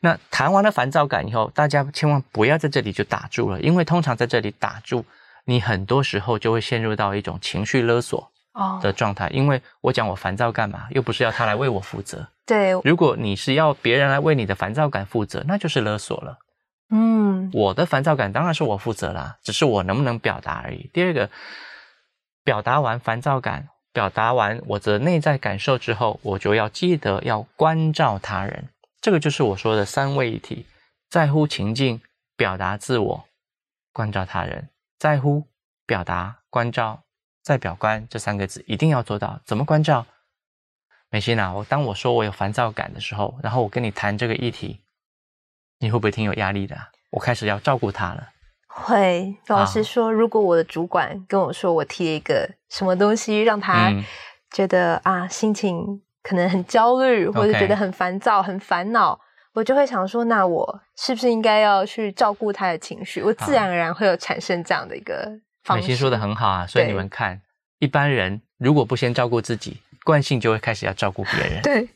[0.00, 5.02] 那谈完了烦躁感以后，大家千万不要在这里就打住了，因为通常在这里打住，
[5.46, 8.30] 你很多时候就会陷入到一种情绪勒索
[8.82, 9.28] 的状态。
[9.28, 10.86] 哦，因为我讲我烦躁干嘛？
[10.90, 12.28] 又不是要他来为我负责。
[12.50, 16.38] 对，如果你是要别人来为你的烦躁感负责，那就是勒索了。
[16.90, 20.90] 嗯，我的烦躁感当然是我负责啦，只是我能不能表达而已。
[20.92, 21.30] 第二个。
[22.42, 28.70] 表达完烦躁感，表达完我的内在感受之后，我就要记得要关照他人。
[29.02, 30.64] 这个就是我说的三位一体：
[31.10, 32.00] 在乎情境，
[32.36, 33.24] 表达自我，
[33.92, 34.70] 关照他人。
[34.98, 35.44] 在乎、
[35.86, 37.02] 表达、关照，
[37.42, 39.38] 再表观这三个字一定要做到。
[39.44, 40.06] 怎么关照？
[41.12, 44.80] 美心啊，我当我说我有烦躁感的时候，然后我跟你谈这个议题，
[45.80, 46.76] 你会不会挺有压力的？
[47.10, 48.28] 我开始要照顾他了。
[48.68, 53.92] 会，老实说，啊，如果我的主管跟我说我提了一个什么东西，让他
[54.52, 59.18] 觉得，嗯，啊心情可能很焦虑，或者觉得很烦躁、很烦恼，
[59.52, 63.20] 我就会想说，那我是不是应该要去照顾他的情绪？
[63.20, 65.28] 我自然而然会有产生这样的一个
[65.64, 65.82] 方式。
[65.82, 67.42] 美心说的很好啊，所以你们看，
[67.80, 71.60] 一般人如果不先照顾自己，惯性就会开始要照顾别人。
[71.62, 71.88] 对，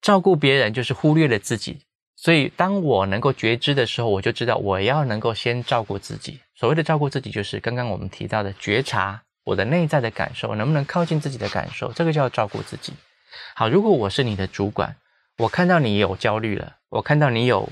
[0.00, 1.78] 照顾别人就是忽略了自己。
[2.16, 6.40] 所以，当我能够觉知的时候，我就知道我要能够先照顾自己。
[6.54, 12.94] 所谓的照顾自己，就是刚刚我们提到的觉察我的内在的感受，能不能靠近自己的感受，这个叫照顾自己。
[13.54, 14.96] 好，如果我是你的主管，
[15.36, 17.68] 我看到你有焦虑了，我看到你有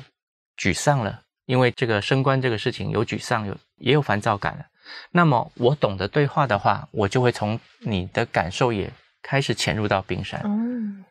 [0.58, 4.66] 沮丧了，因为这个升官这个事情有沮丧，有也有烦躁感了。
[5.10, 8.92] 那么，我懂得对话的话，我就会从你的感受也
[9.24, 10.40] 开始潜入到冰山。
[10.44, 11.04] 嗯。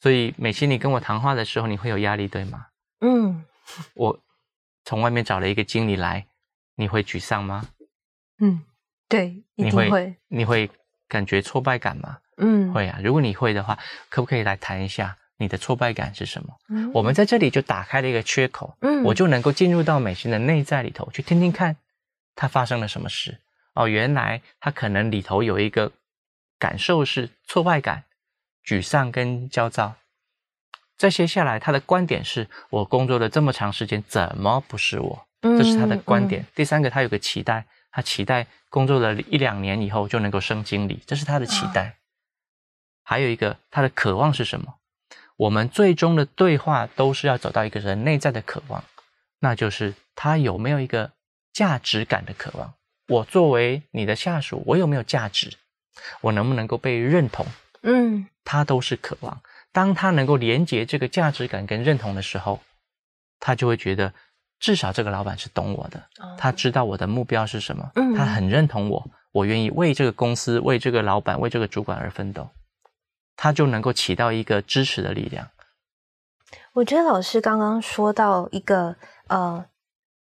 [0.00, 2.66] 所以，美心，你跟我谈话的时候，你会有压力，对吗？
[3.00, 3.44] 嗯。
[3.94, 4.20] 我
[4.84, 6.26] 从外面找了一个经理来，
[6.74, 7.64] 你会沮丧吗？
[8.40, 8.62] 嗯，
[9.08, 9.84] 对，一定会。
[9.86, 10.70] 你会，你会
[11.08, 12.18] 感觉挫败感吗？
[12.36, 13.00] 嗯，会啊。
[13.02, 13.78] 如果你会的话，
[14.10, 16.54] 可不可以来谈一下你的挫败感是什么？
[16.68, 21.76] 嗯，我们在这里就打开了一个缺口，嗯，我就能够进入到美心的内在里头去听听看，
[22.34, 23.40] 他发生了什么事。
[23.74, 25.90] 哦，原来他可能里头有一个
[26.58, 28.04] 感受是挫败感。
[28.64, 29.96] 沮丧跟焦躁，
[30.96, 35.26] 这些下来，他的观点是：我工作了这么长时间，怎么不是我？
[35.42, 36.40] 这是他的观点。
[36.40, 41.82] 嗯嗯、第三个，他有个期待，他期待工作了一两年以后就能够升经理，这是他的期待。
[41.82, 41.94] 啊、
[43.02, 44.76] 还有一个，他的渴望是什么？
[45.36, 48.82] 我们最终的对话都是要走到一个人内在的渴望，
[49.40, 51.12] 那就是他有没有一个
[51.52, 52.72] 价值感的渴望？
[53.08, 55.52] 我作为你的下属，我有没有价值？
[56.20, 57.46] 我能不能够被认同？
[57.82, 58.26] 嗯。
[58.46, 59.40] 他都是渴望，
[59.72, 62.60] 当他能够连接这个价值感跟认同的时候，
[63.40, 64.12] 他就会觉得
[64.60, 66.04] 至少这个老板是懂我的，
[66.36, 72.50] 他知道我的目标是什么，他很认同我，我愿意为这个公司、为这个老板、为这个主管而奋斗，
[73.34, 75.48] 他就能够起到一个支持的力量。
[76.74, 78.94] 我觉得老师刚刚说到一个
[79.28, 79.64] 呃，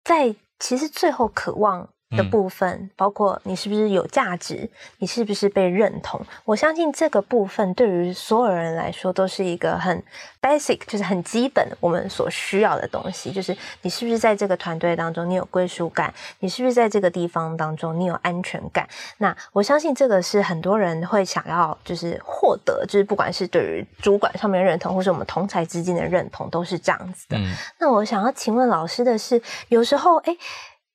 [0.05, 1.89] 在其实最后渴望。
[2.17, 6.21] 的部分包括你是不是有价值，你是不是被认同？
[6.45, 10.03] 我相信这个部分对于所有人来说都是一个很
[10.41, 13.33] basic，就是很基本我们所需要的东西。
[13.33, 16.13] 就是你是不是在这个团队当中你有归属感？
[16.41, 18.89] 你是不是在这个地方当中你有安全感？
[19.19, 27.39] 那我相信这个是很多人会想要就是获得，就是不管是对于主管上面认同，或是我们同才之间的认同，都是这样子的。
[27.39, 27.55] 嗯。
[27.79, 30.37] 那我想要请问老师的是，有时候诶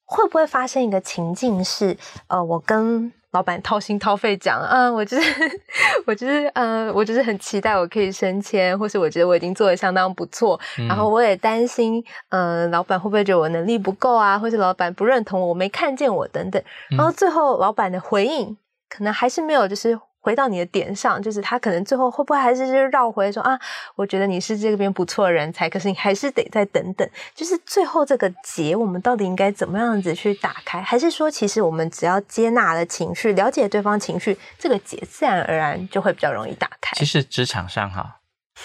[0.09, 1.95] 会不会发生一个情境是，
[2.27, 5.61] 呃，我跟老板掏心掏肺讲，啊，我就是，
[6.07, 18.57] 我就是，嗯，我就是很期待我可以升迁，或是我觉得我已经做的相当不错，嗯、然后我也担心，嗯，老板会不会觉得我能力不够啊，或是老板不认同我，我没看见我等等，然后最后老板的回应
[18.89, 19.99] 可能还是没有，就是。
[20.27, 23.57] 回到你的点上，就是他可能最后会不会还是就是绕回说啊，
[23.95, 27.09] 我觉得你是这边不错的人才，可是你还是得再等等。
[27.33, 30.81] 就是最后这个结，我们到底应该怎么样子去打开？
[30.81, 36.93] 还是说，其实我们只要接纳了情绪，了解对方情绪，这个结自然而然就会比较容易打开？
[36.97, 38.17] 其实职场上哈，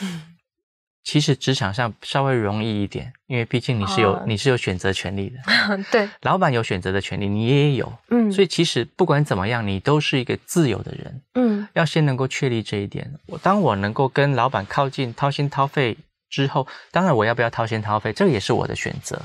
[0.02, 0.31] 嗯。
[1.04, 5.38] 其实职场上稍微容易一点，因为毕竟你是有、哦、你是有选择权利的。
[5.90, 7.92] 对，老板有选择的权利，你也有。
[8.10, 11.22] 嗯，所以其实不管怎么样，你都是一个自由的人。
[11.34, 13.12] 嗯，要先能够确立这一点。
[13.26, 15.96] 我当我能够跟老板靠近，掏心掏肺
[16.30, 19.20] 之后，当然我要不要掏心掏肺，这个也是我的选择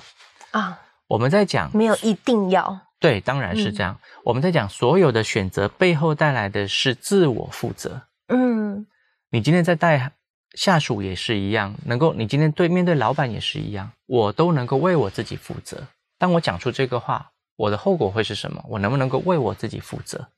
[0.51, 0.79] 啊。
[1.07, 2.87] 我们在讲没有一定要。
[2.99, 3.93] 对，当然是这样。
[3.93, 8.01] 嗯、我们在讲所有的选择背后带来的是自我负责。
[8.29, 8.87] 嗯，
[9.29, 10.11] 你今天在带。
[10.57, 15.87] 下属也是一样，能够你今天对面对老板也是一样，我都能够为我自己负责。
[16.17, 18.65] 当我讲出这个话，我的后果会是什么？
[18.67, 20.31] 我能不能够为我自己负责？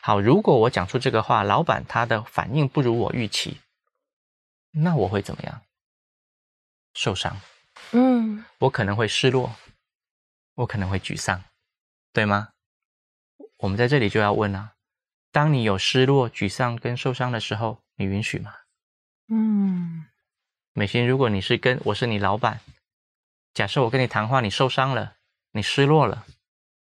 [0.00, 3.60] 好，如果我讲出这个话，老板他的反应不如我预期，
[4.72, 5.62] 那我会怎么样？
[6.94, 7.40] 受伤。
[7.92, 9.54] 嗯，我可能会失落，
[10.56, 11.40] 我可能会沮丧，
[12.12, 12.48] 对吗？
[13.58, 14.72] 我们在这里就要问啊，
[15.30, 18.52] 当你有失落、沮丧跟受伤的时候，你允许吗？
[19.34, 20.04] 嗯，
[20.74, 22.60] 美心，如果你是跟我是你老板，
[23.54, 25.16] 假设我跟你谈话，你受伤了，
[25.52, 26.26] 你失落了，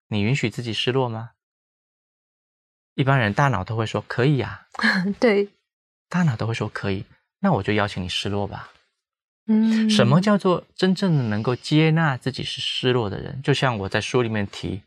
[0.08, 1.32] 你允许自己失落吗？
[2.94, 4.66] 一般人大脑都会说可以呀，
[5.20, 5.50] 对，
[6.08, 7.04] 大脑都会说可以，
[7.40, 8.72] 那我就邀请你失落吧。
[9.46, 13.42] 嗯，什么叫做真正的能够接纳自己是失落的人？
[13.42, 14.84] 就像我在书里面提，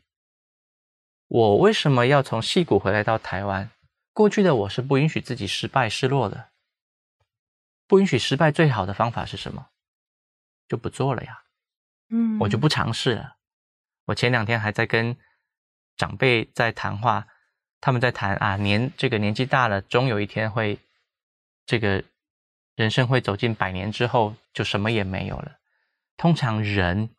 [1.28, 3.70] 我为什么要从戏谷回来到台湾？
[4.12, 6.48] 过去的我是不允许自己失败失落的。
[7.86, 9.68] 不允许失败，最好的方法是什么？
[10.68, 11.42] 就不做了呀。
[12.10, 13.36] 嗯，我就不尝试了。
[14.06, 15.16] 我前两天还在跟
[15.96, 17.26] 长辈在谈话，
[17.80, 20.78] 他们在谈啊，年这个年纪大了，终有一天会
[21.64, 22.02] 这个
[22.74, 25.58] 人生会走进百年之后，就什么也没有了。
[26.16, 27.10] 通常人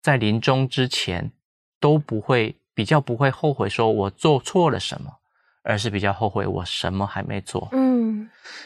[0.00, 1.32] 在临终之前
[1.80, 5.18] 都不会比较不会后悔，说我做错了什么。
[5.64, 7.68] 而是比较后悔，我什么还没做。
[7.70, 8.21] 嗯，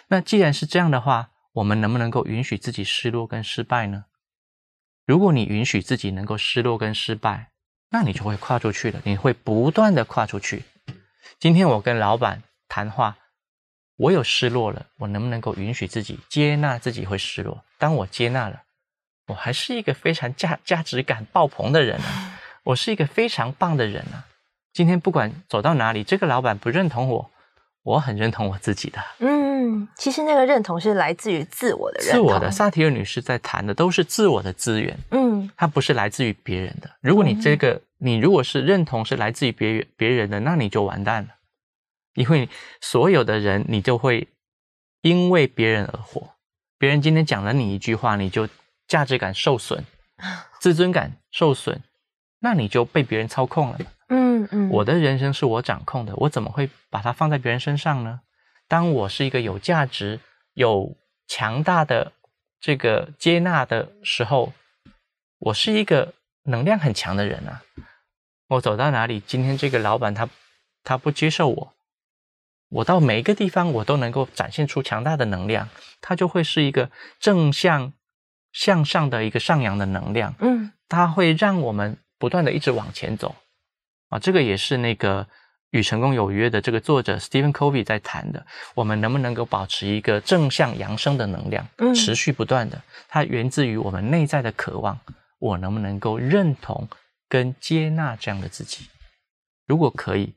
[0.09, 4.05] 那既然是这样的话，我们能不能够允许自己失落跟失败呢？
[5.05, 7.51] 如果你允许自己能够失落跟失败，
[7.91, 10.65] 那你就会跨出去了，你会不断的跨出去。
[11.39, 13.17] 今天我跟老板谈话，
[13.97, 17.65] 我有失落了，我能不能够允许自己接纳自己会失落？
[17.79, 18.65] 当我接纳了，
[19.29, 24.27] 我还是一个非常价价值感爆棚的人啊，我是一个非常棒的人啊。
[24.73, 27.31] 今天不管走到哪里，这个老板不认同我，
[27.87, 28.99] 我很认同我自己的。
[29.21, 32.17] 嗯，其实那个认同是来自于自我的认同。
[32.17, 34.99] 自我的萨提尔女士在谈的都是自我的资源。
[35.13, 36.91] 嗯，它不是来自于别人的。
[37.01, 41.29] 如果你这个，你如果是认同是来自于别人别人的，那你就完蛋了，
[42.15, 42.49] 因为
[42.81, 44.27] 所有的人你就会
[45.03, 46.31] 因为别人而活。
[46.79, 48.49] 别人今天讲了你一句话，你就
[48.89, 49.85] 价值感受损，
[50.61, 51.81] 自尊感受损，
[52.41, 53.79] 那你就被别人操控了。
[54.09, 58.21] 嗯嗯，我的人生是我掌控的，我怎么会把它放在别人身上呢？
[58.69, 60.21] 当我是一个有价值、
[60.55, 62.13] 有强大的
[62.61, 64.53] 这个接纳的时候，
[65.39, 66.15] 我是一个
[66.45, 67.63] 能量很强的人啊！
[68.49, 70.29] 我走到哪里，今天这个老板他
[70.85, 71.73] 他不接受我，
[72.69, 75.69] 我到每一个地方我都能够展现出强大的能量，
[76.01, 77.93] 它就会是一个正向
[78.53, 80.35] 向上的一个上扬的能量。
[80.39, 83.35] 嗯，它会让我们不断的一直往前走。
[84.09, 85.25] 啊，这个也是那个
[85.71, 88.47] 《与成功有约》的这个作者 Stephen Covey 在谈的。
[88.75, 92.81] 我们能不能够保持一个正向扬升的能量，持续不断的？
[93.09, 94.99] 它源自于我们内在的渴望。
[95.39, 96.89] 我能不能够认同
[97.29, 98.87] 跟接纳这样的自己？
[99.67, 100.35] 如果可以，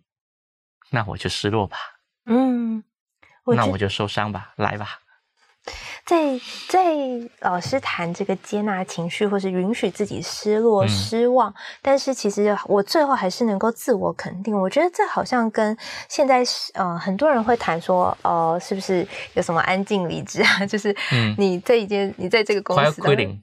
[0.90, 1.78] 那我就失落吧。
[2.26, 2.84] 嗯，
[3.46, 4.54] 那我就受伤吧。
[4.58, 5.00] 来吧。
[6.06, 6.96] 在在
[7.42, 14.60] 老师谈这个接纳情绪，或是允许自己失落、嗯、失望，但是其实我最后还是能够自我肯定。
[14.60, 16.44] 我觉得这好像跟现在
[16.74, 20.66] 呃很多人会谈说，哦、呃，是不是有什么安静离职啊？
[20.68, 20.96] 就是
[21.38, 23.02] 你这一间，你在这个公司，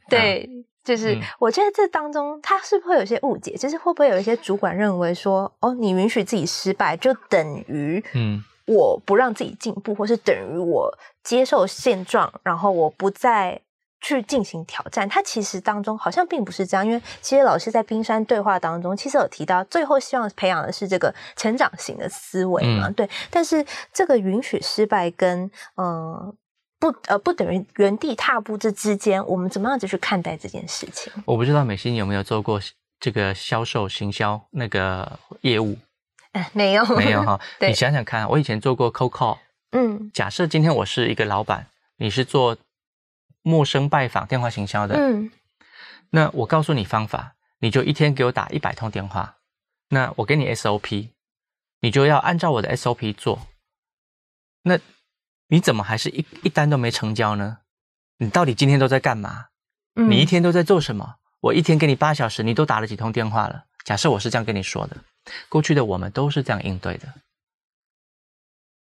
[0.08, 0.48] 对，
[0.84, 3.56] 就是我觉得这当中他是不是会有些误解？
[3.56, 8.42] 就是会不会有一些主管认为说，哦，你允许自己失败，就等于嗯。
[8.66, 10.92] 我不让自己进步，或是等于我
[11.22, 13.60] 接受现状，然后我不再
[14.00, 15.08] 去进行挑战。
[15.08, 23.08] 它其实当中好像并不是这样，因为其实老师在冰山对话当中，其实有提到，最后希望培养的是这个成长型的思维嘛，嗯、对。
[23.30, 25.44] 但是这个允许失败跟
[25.76, 26.34] 嗯、呃、
[26.78, 31.12] 不呃不等于原地踏步这之间，我们怎么样子去看待这件事情？
[31.24, 32.60] 我不知道美心有没有做过
[32.98, 35.76] 这个销售行销那个业务。
[36.52, 37.40] 没有， 没有哈。
[37.66, 39.38] 你想想看，我以前做过 cold call。
[39.72, 41.66] 嗯，假设今天我是一个老板，
[41.96, 42.56] 你是做
[43.42, 44.96] 陌生拜访电话行销的。
[44.96, 45.30] 嗯，
[46.10, 49.36] 那我告诉你方法，你就一天给我打一百通电话。
[49.88, 51.10] 那我给你 SOP，
[51.80, 53.46] 你就要按照我的 SOP 做。
[54.62, 54.78] 那
[55.48, 57.58] 你怎么还是一一单都没成交呢？
[58.18, 59.46] 你到底今天都在干嘛？
[59.94, 61.16] 你一天都在做什么？
[61.40, 63.64] 我一天给你八小时，你都打了几通电话了？
[63.86, 64.96] 假设我是这样跟你说的。
[65.48, 67.14] 过去的我们都是这样应对的，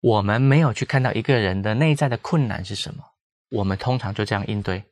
[0.01, 3.05] 我们没有去看到一个人的内在的困难是什么，
[3.51, 4.85] 我们通常就这样应对。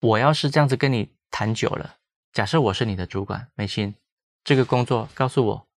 [0.00, 1.98] 我要是这样子跟你谈久了，
[2.32, 3.94] 假设我是你的主管，美心，
[4.42, 5.68] 这个工作告诉我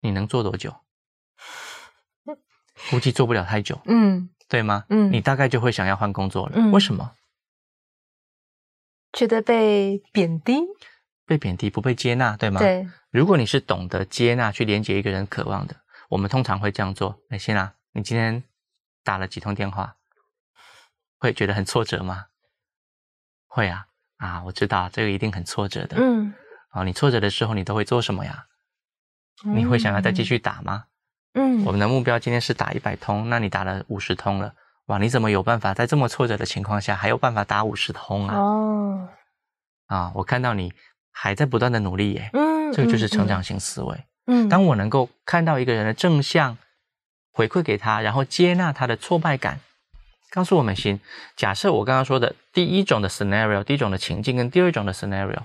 [0.00, 0.76] 你能做多久？
[2.90, 4.84] 估计做不了太久，嗯，对吗？
[4.90, 6.52] 嗯，你大概就会想要换工作了。
[6.54, 7.16] 嗯，为什么？
[9.12, 10.60] 觉得被贬低。
[11.26, 12.60] 被贬低，不被接纳，对吗？
[12.60, 12.88] 对。
[13.10, 15.76] 如果你是懂得接纳、去连接一个人渴望的，
[16.10, 17.18] 我们通常会这样做。
[17.28, 18.44] 美心啊，你今天
[19.02, 19.96] 打了几通电话，
[21.18, 22.26] 会觉得很挫折吗？
[23.46, 23.86] 会啊，
[24.18, 25.96] 啊，我知道这个一定很挫折的。
[25.98, 26.34] 嗯。
[26.68, 28.44] 啊，你挫折的时候，你都会做什么呀？
[29.42, 30.84] 你会想要再继续打吗？
[31.32, 31.64] 嗯。
[31.64, 34.54] 我们的目标今天是打一百通，那你打了五十通了，
[34.86, 38.36] 哇，你怎么有办法在这么挫折的情况下，还有办法打五十通啊？
[38.36, 39.08] 哦。
[39.86, 40.74] 啊，我看到你。
[41.20, 42.38] 还在不断的努力耶，嗯，
[42.72, 44.04] 这个就是成长型思维。
[44.26, 46.58] 嗯，当我能够看到一个人的正向
[47.32, 49.60] 回馈给他，然后接纳他的挫败感，
[50.30, 51.00] 告诉我们心，
[51.36, 55.42] 假设我刚刚说的第一种的 scenario，第一种的情境跟第二种的 scenario，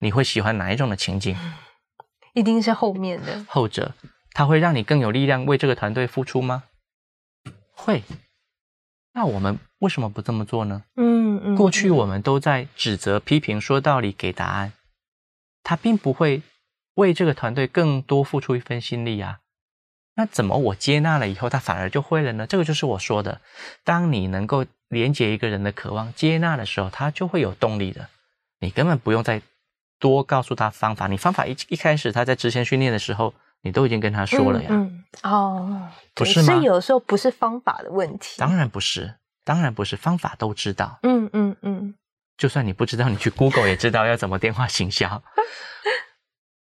[0.00, 1.36] 你会喜欢哪一种的情境？
[2.34, 3.94] 一定是后面的后者，
[4.32, 6.64] 它会让你更有力量为这个团队付出吗？
[7.72, 8.02] 会。
[9.14, 10.82] 那我们为什么不这么做呢？
[10.96, 14.74] 嗯嗯，过去我们都在指责、批评、说道理、给答案，
[15.66, 16.42] 他并不会
[16.94, 19.40] 为这个团队更多付出一份心力啊。
[20.14, 22.46] 那怎么我接纳了以后，他反而就会了呢？
[22.46, 23.40] 这个就是我说的，
[23.82, 28.08] 当你能够连接一个人的渴望、接纳的时候，他就会有动力的。
[28.60, 29.42] 你根本不用再
[29.98, 33.34] 多告诉他方法，你方法一一开始他在之前训练的时候。
[33.62, 36.46] 你都已经跟他说了呀，嗯，嗯哦，不是吗？
[36.46, 39.14] 所以有时候不是方法的问题，当然不是，
[39.44, 41.94] 当然不是，方法都知道，嗯嗯嗯，嗯嗯
[42.36, 45.22] 就算你不知道，你去 Google 也知道要怎么电话行销。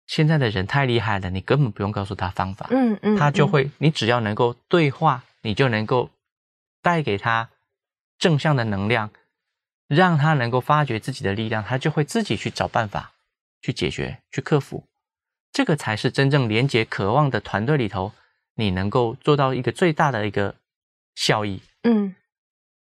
[0.06, 6.10] 现在的人太厉害了，你根本不用告诉他方法，嗯嗯，嗯他就会，你只要能够对话，你就能够
[6.82, 7.48] 带给他
[8.18, 9.10] 正向的能量，
[9.88, 13.12] 让他能够发掘自己的力量，他就会自己去找办法
[13.62, 14.84] 去解决，去克服。
[15.50, 18.12] 这个才是真正连接渴望的团队里头，
[18.56, 20.56] 你能够做到一个最大的一个
[21.14, 21.62] 效益。
[21.84, 22.14] 嗯，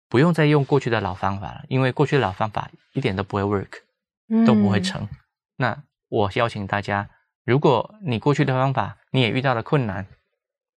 [0.10, 5.03] 不用再用过去的老方法了，因为过去的老方法一点都不会 work，都不会成。
[5.03, 5.10] 嗯、
[5.57, 7.07] 那我邀请大家，
[7.45, 10.07] 如果你过去的方法你也遇到了困难，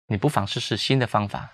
[0.07, 1.53] 你不妨试试新的方法。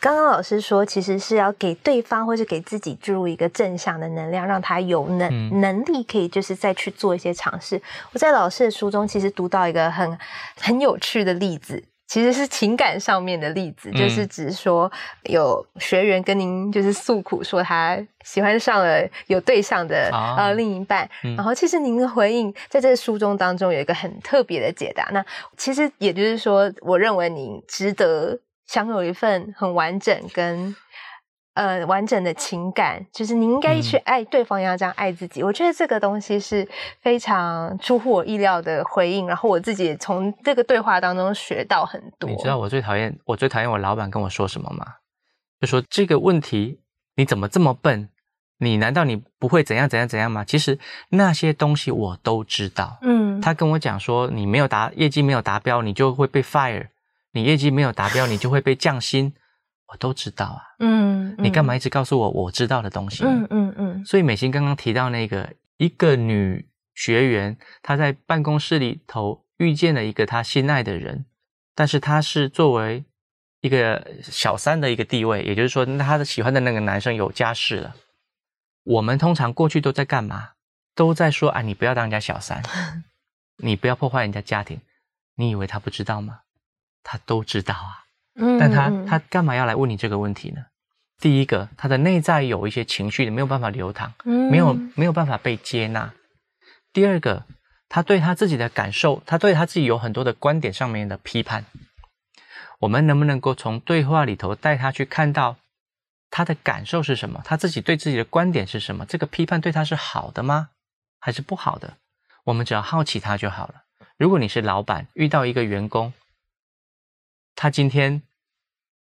[0.00, 7.80] 刚刚老师说，其实是要给对方或是给自己注入一个正向的能量，让他有能、嗯、能力可以就是再去做一些尝试。
[8.12, 10.18] 我在老师的书中其实读到一个很
[10.56, 14.90] 很有趣的例子，其实是情感上面的例子，嗯、就是指说
[15.22, 25.08] 有学员跟您就是诉苦，说他喜欢上了有对象的、哦、呃另一半，嗯、然后其实您的回应在这个书中当中有一个很特别的解答。
[25.12, 25.24] 那
[25.56, 28.40] 其实也就是说，我认为您值得。
[28.66, 30.76] 享有一份很完整跟
[31.54, 35.42] 呃完整的情感，就是你应该去爱对方，要这样爱自己。
[35.42, 36.66] 嗯、我觉得这个东西是
[37.00, 42.28] 非常出乎我意料的回应，然后我自己也从这个对话当中学到很多。
[42.28, 44.86] 你知道我最讨厌我最讨厌我老板跟我说什么吗？
[45.60, 46.80] 就说这个问题
[47.16, 48.08] 你怎么这么笨？
[48.62, 50.44] 你难道你不会怎样怎样怎样吗？
[50.44, 50.78] 其实
[51.08, 52.98] 那些东西我都知道。
[53.00, 56.88] 嗯，他跟我讲说你没有达业绩没有达标，你就会被 fire。
[57.32, 59.32] 你业绩没有达标，你就会被降薪。
[59.90, 60.62] 我都知道啊。
[60.78, 63.24] 嗯，你干嘛一直告诉我我知道的东西？
[63.24, 64.04] 嗯嗯嗯。
[64.04, 71.24] 所以美心刚刚提到那个一个女学员，她在办公室里头遇见了一个她心爱的人，
[71.74, 73.04] 但是她是作为
[73.60, 77.94] 一个小三的一个地位，也就是说，她的喜欢的那个男生有家室了。
[78.84, 80.50] 我们通常过去都在干嘛？
[80.94, 82.62] 都在说啊，你不要当人家小三，
[83.58, 84.80] 你不要破坏人家家庭。
[85.36, 86.40] 你以为他不知道吗？
[87.02, 87.99] 他都知道啊。
[88.40, 90.64] 嗯，但他他干嘛要来问你这个问题呢？
[91.18, 96.14] 第一个，他的内在有一些情绪没有办法流淌，没有没有办法被接纳。
[96.92, 97.44] 第二个，
[97.88, 101.66] 他对他自己的感受，他对他自己有很多的观点上面的批判。
[102.78, 105.56] 我们能不能够从对话里头带他去看到
[106.30, 107.42] 他的感受是什么？
[107.44, 109.04] 他自己对自己的观点是什么？
[109.04, 110.70] 这个批判对他是好的吗？
[111.20, 111.98] 还是不好的？
[112.44, 113.82] 我们只要好奇他就好了。
[114.16, 116.14] 如果你是老板，遇到一个员工，
[117.54, 118.22] 他今天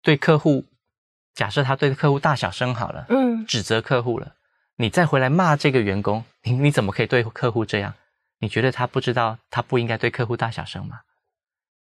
[0.02, 0.66] 对客户，
[1.34, 4.34] 假设他对客户大小声好了，嗯，指责客户了，
[4.76, 7.94] 你再回来骂这个员工，你你怎么可以对客户这样？
[8.38, 11.00] 你觉得他不知道他不应该对客户大小声吗？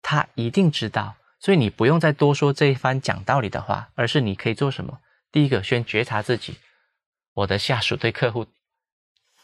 [0.02, 1.14] 他一定知道。
[1.40, 4.98] 所以你不用再多说这一番讲道理的话，而是你可以做什么？
[5.30, 6.56] 第一个，先觉察自己，
[7.32, 8.44] 我的下属对客户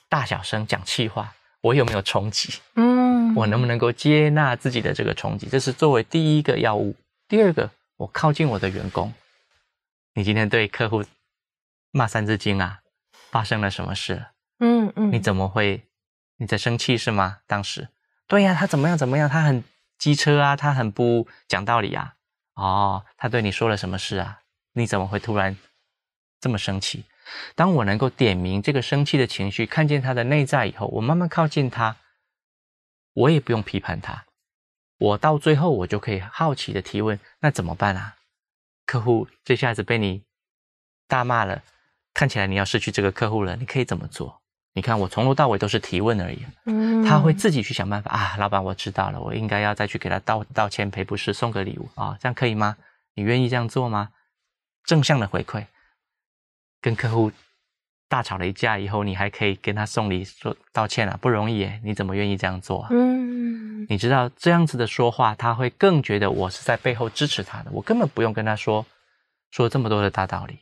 [0.09, 2.53] 大小声讲气话，我有没有冲击？
[2.75, 5.47] 嗯，我能不能够接纳自己的这个冲击？
[5.49, 6.97] 这是作为第一个要务。
[7.29, 9.13] 第二个，我靠近我的员工，
[10.15, 11.05] 你今天对客户
[11.91, 12.81] 骂三字经啊？
[13.31, 14.27] 发生了什么事？
[14.59, 15.87] 嗯嗯，你怎么会？
[16.37, 17.41] 你在生气是吗？
[17.47, 17.89] 当时，
[18.27, 19.29] 对呀，他怎么样怎么样？
[19.29, 19.65] 他很。
[19.97, 22.17] 机车啊，他很不讲道理啊！
[22.55, 24.41] 哦，他对你说了什么事啊？
[24.73, 25.57] 你怎么会突然
[26.41, 27.05] 这么生气？
[27.55, 31.97] 当我能够点明这个生气的情绪，看见他的内在以后，我慢慢靠近他，
[33.15, 34.27] 我也不用批判他，
[34.99, 38.17] 我到最后我就可以好奇的提问：那怎么办啊？
[38.87, 40.23] 客户这下子被你
[41.09, 41.63] 大骂了，
[42.13, 44.41] 看起来你要失去这个客户了，你可以怎么做？
[44.77, 46.45] 你看，我从头到尾都是提问而已。
[46.67, 48.37] 嗯，他会自己去想办法啊。
[48.39, 52.77] 老板，我知道了，我应该要再去给他道道歉、赔不是、送个礼物啊，哦，这样可以吗？
[53.15, 54.11] 你愿意这样做吗？
[54.83, 55.67] 正向的回馈，
[56.81, 57.31] 跟客户
[58.15, 61.81] 大吵了一架以后，你还可以跟他送礼、说道歉啊，不容易诶。
[61.83, 62.89] 你怎么愿意这样做啊？
[62.93, 67.73] 嗯，你知道这样子的说话，他会更觉得我是在背后支持他的。
[67.73, 68.87] 我根本不用跟他说
[69.51, 70.61] 说这么多的大道理，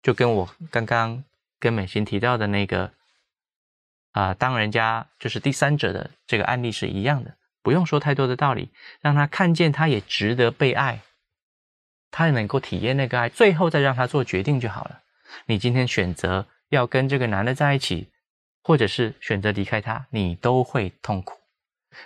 [0.00, 1.24] 就跟我刚刚
[1.58, 2.92] 跟美心提到的那个。
[4.12, 8.70] 啊、呃，当人家就是第三者的这个案例是一样的，不用说太多的道理，
[9.00, 11.00] 让他看见他也值得被爱，
[12.12, 15.00] 他也能够体验那个爱，最后再让他做决定就好了。
[15.46, 18.10] 你今天选择要跟这个男的在一起，
[18.62, 21.38] 或者是选择离开他，你都会痛苦。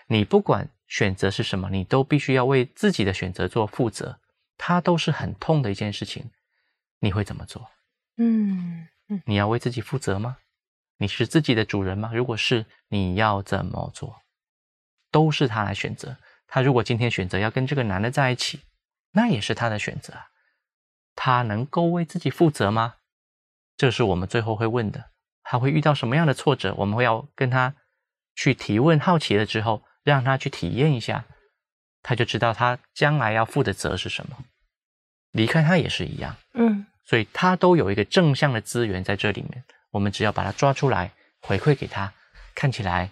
[0.07, 4.19] 你不管选择是什么，你都必须要为自己的选择做负责，
[4.57, 6.31] 他都是很痛的一件事情。
[7.01, 7.71] 你会怎么做？
[8.19, 10.37] 嗯嗯，你要为自己负责吗？
[10.99, 12.11] 你是自己的主人吗？
[12.13, 14.21] 如果是，你要怎么做？
[15.11, 16.19] 都是他来选择。
[16.47, 18.61] 他如果今天选择要跟这个男的在一起，
[19.13, 20.13] 那也是他的选择。
[21.17, 22.97] 他能够为自己负责吗？
[23.81, 25.07] 这是我们最后会问的。
[25.43, 26.75] 他会遇到什么样的挫折？
[26.77, 27.75] 我们会要跟他
[28.37, 31.25] 去提问，好奇了之后，让他去体验一下，
[32.03, 34.37] 他就知道他将来要负的责是什么。
[35.31, 39.65] 离开他也是一样，嗯，所以他都有一个正向的资源在这里面。
[39.93, 42.13] 我们只要把它抓出来，回馈给他，
[42.55, 43.09] 看起来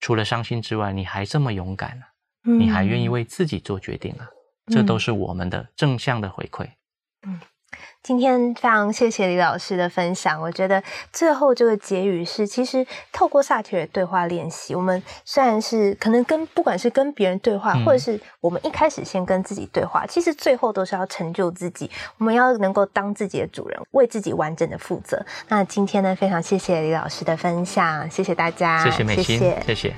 [0.00, 2.10] 除了伤心之外，你还这么勇敢啊，
[2.42, 4.28] 嗯，你还愿意为自己做决定啊，
[4.66, 6.68] 这都是我们的正向的回馈。
[7.22, 7.40] 嗯。
[8.02, 25.24] 今天非常谢谢李老师的分享，我觉得最后这个结语是，其实透过萨提尔对话练习，我们虽然是可能跟不管是跟别人对话，或者是我们一开始先跟自己对话，其实最后都是要成就自己，我们要能够当自己的主人，为自己完整的负责。
[25.48, 29.62] 那今天呢，非常谢谢李老师的分享，谢谢大家，谢谢美心，谢谢。
[29.66, 29.94] 谢谢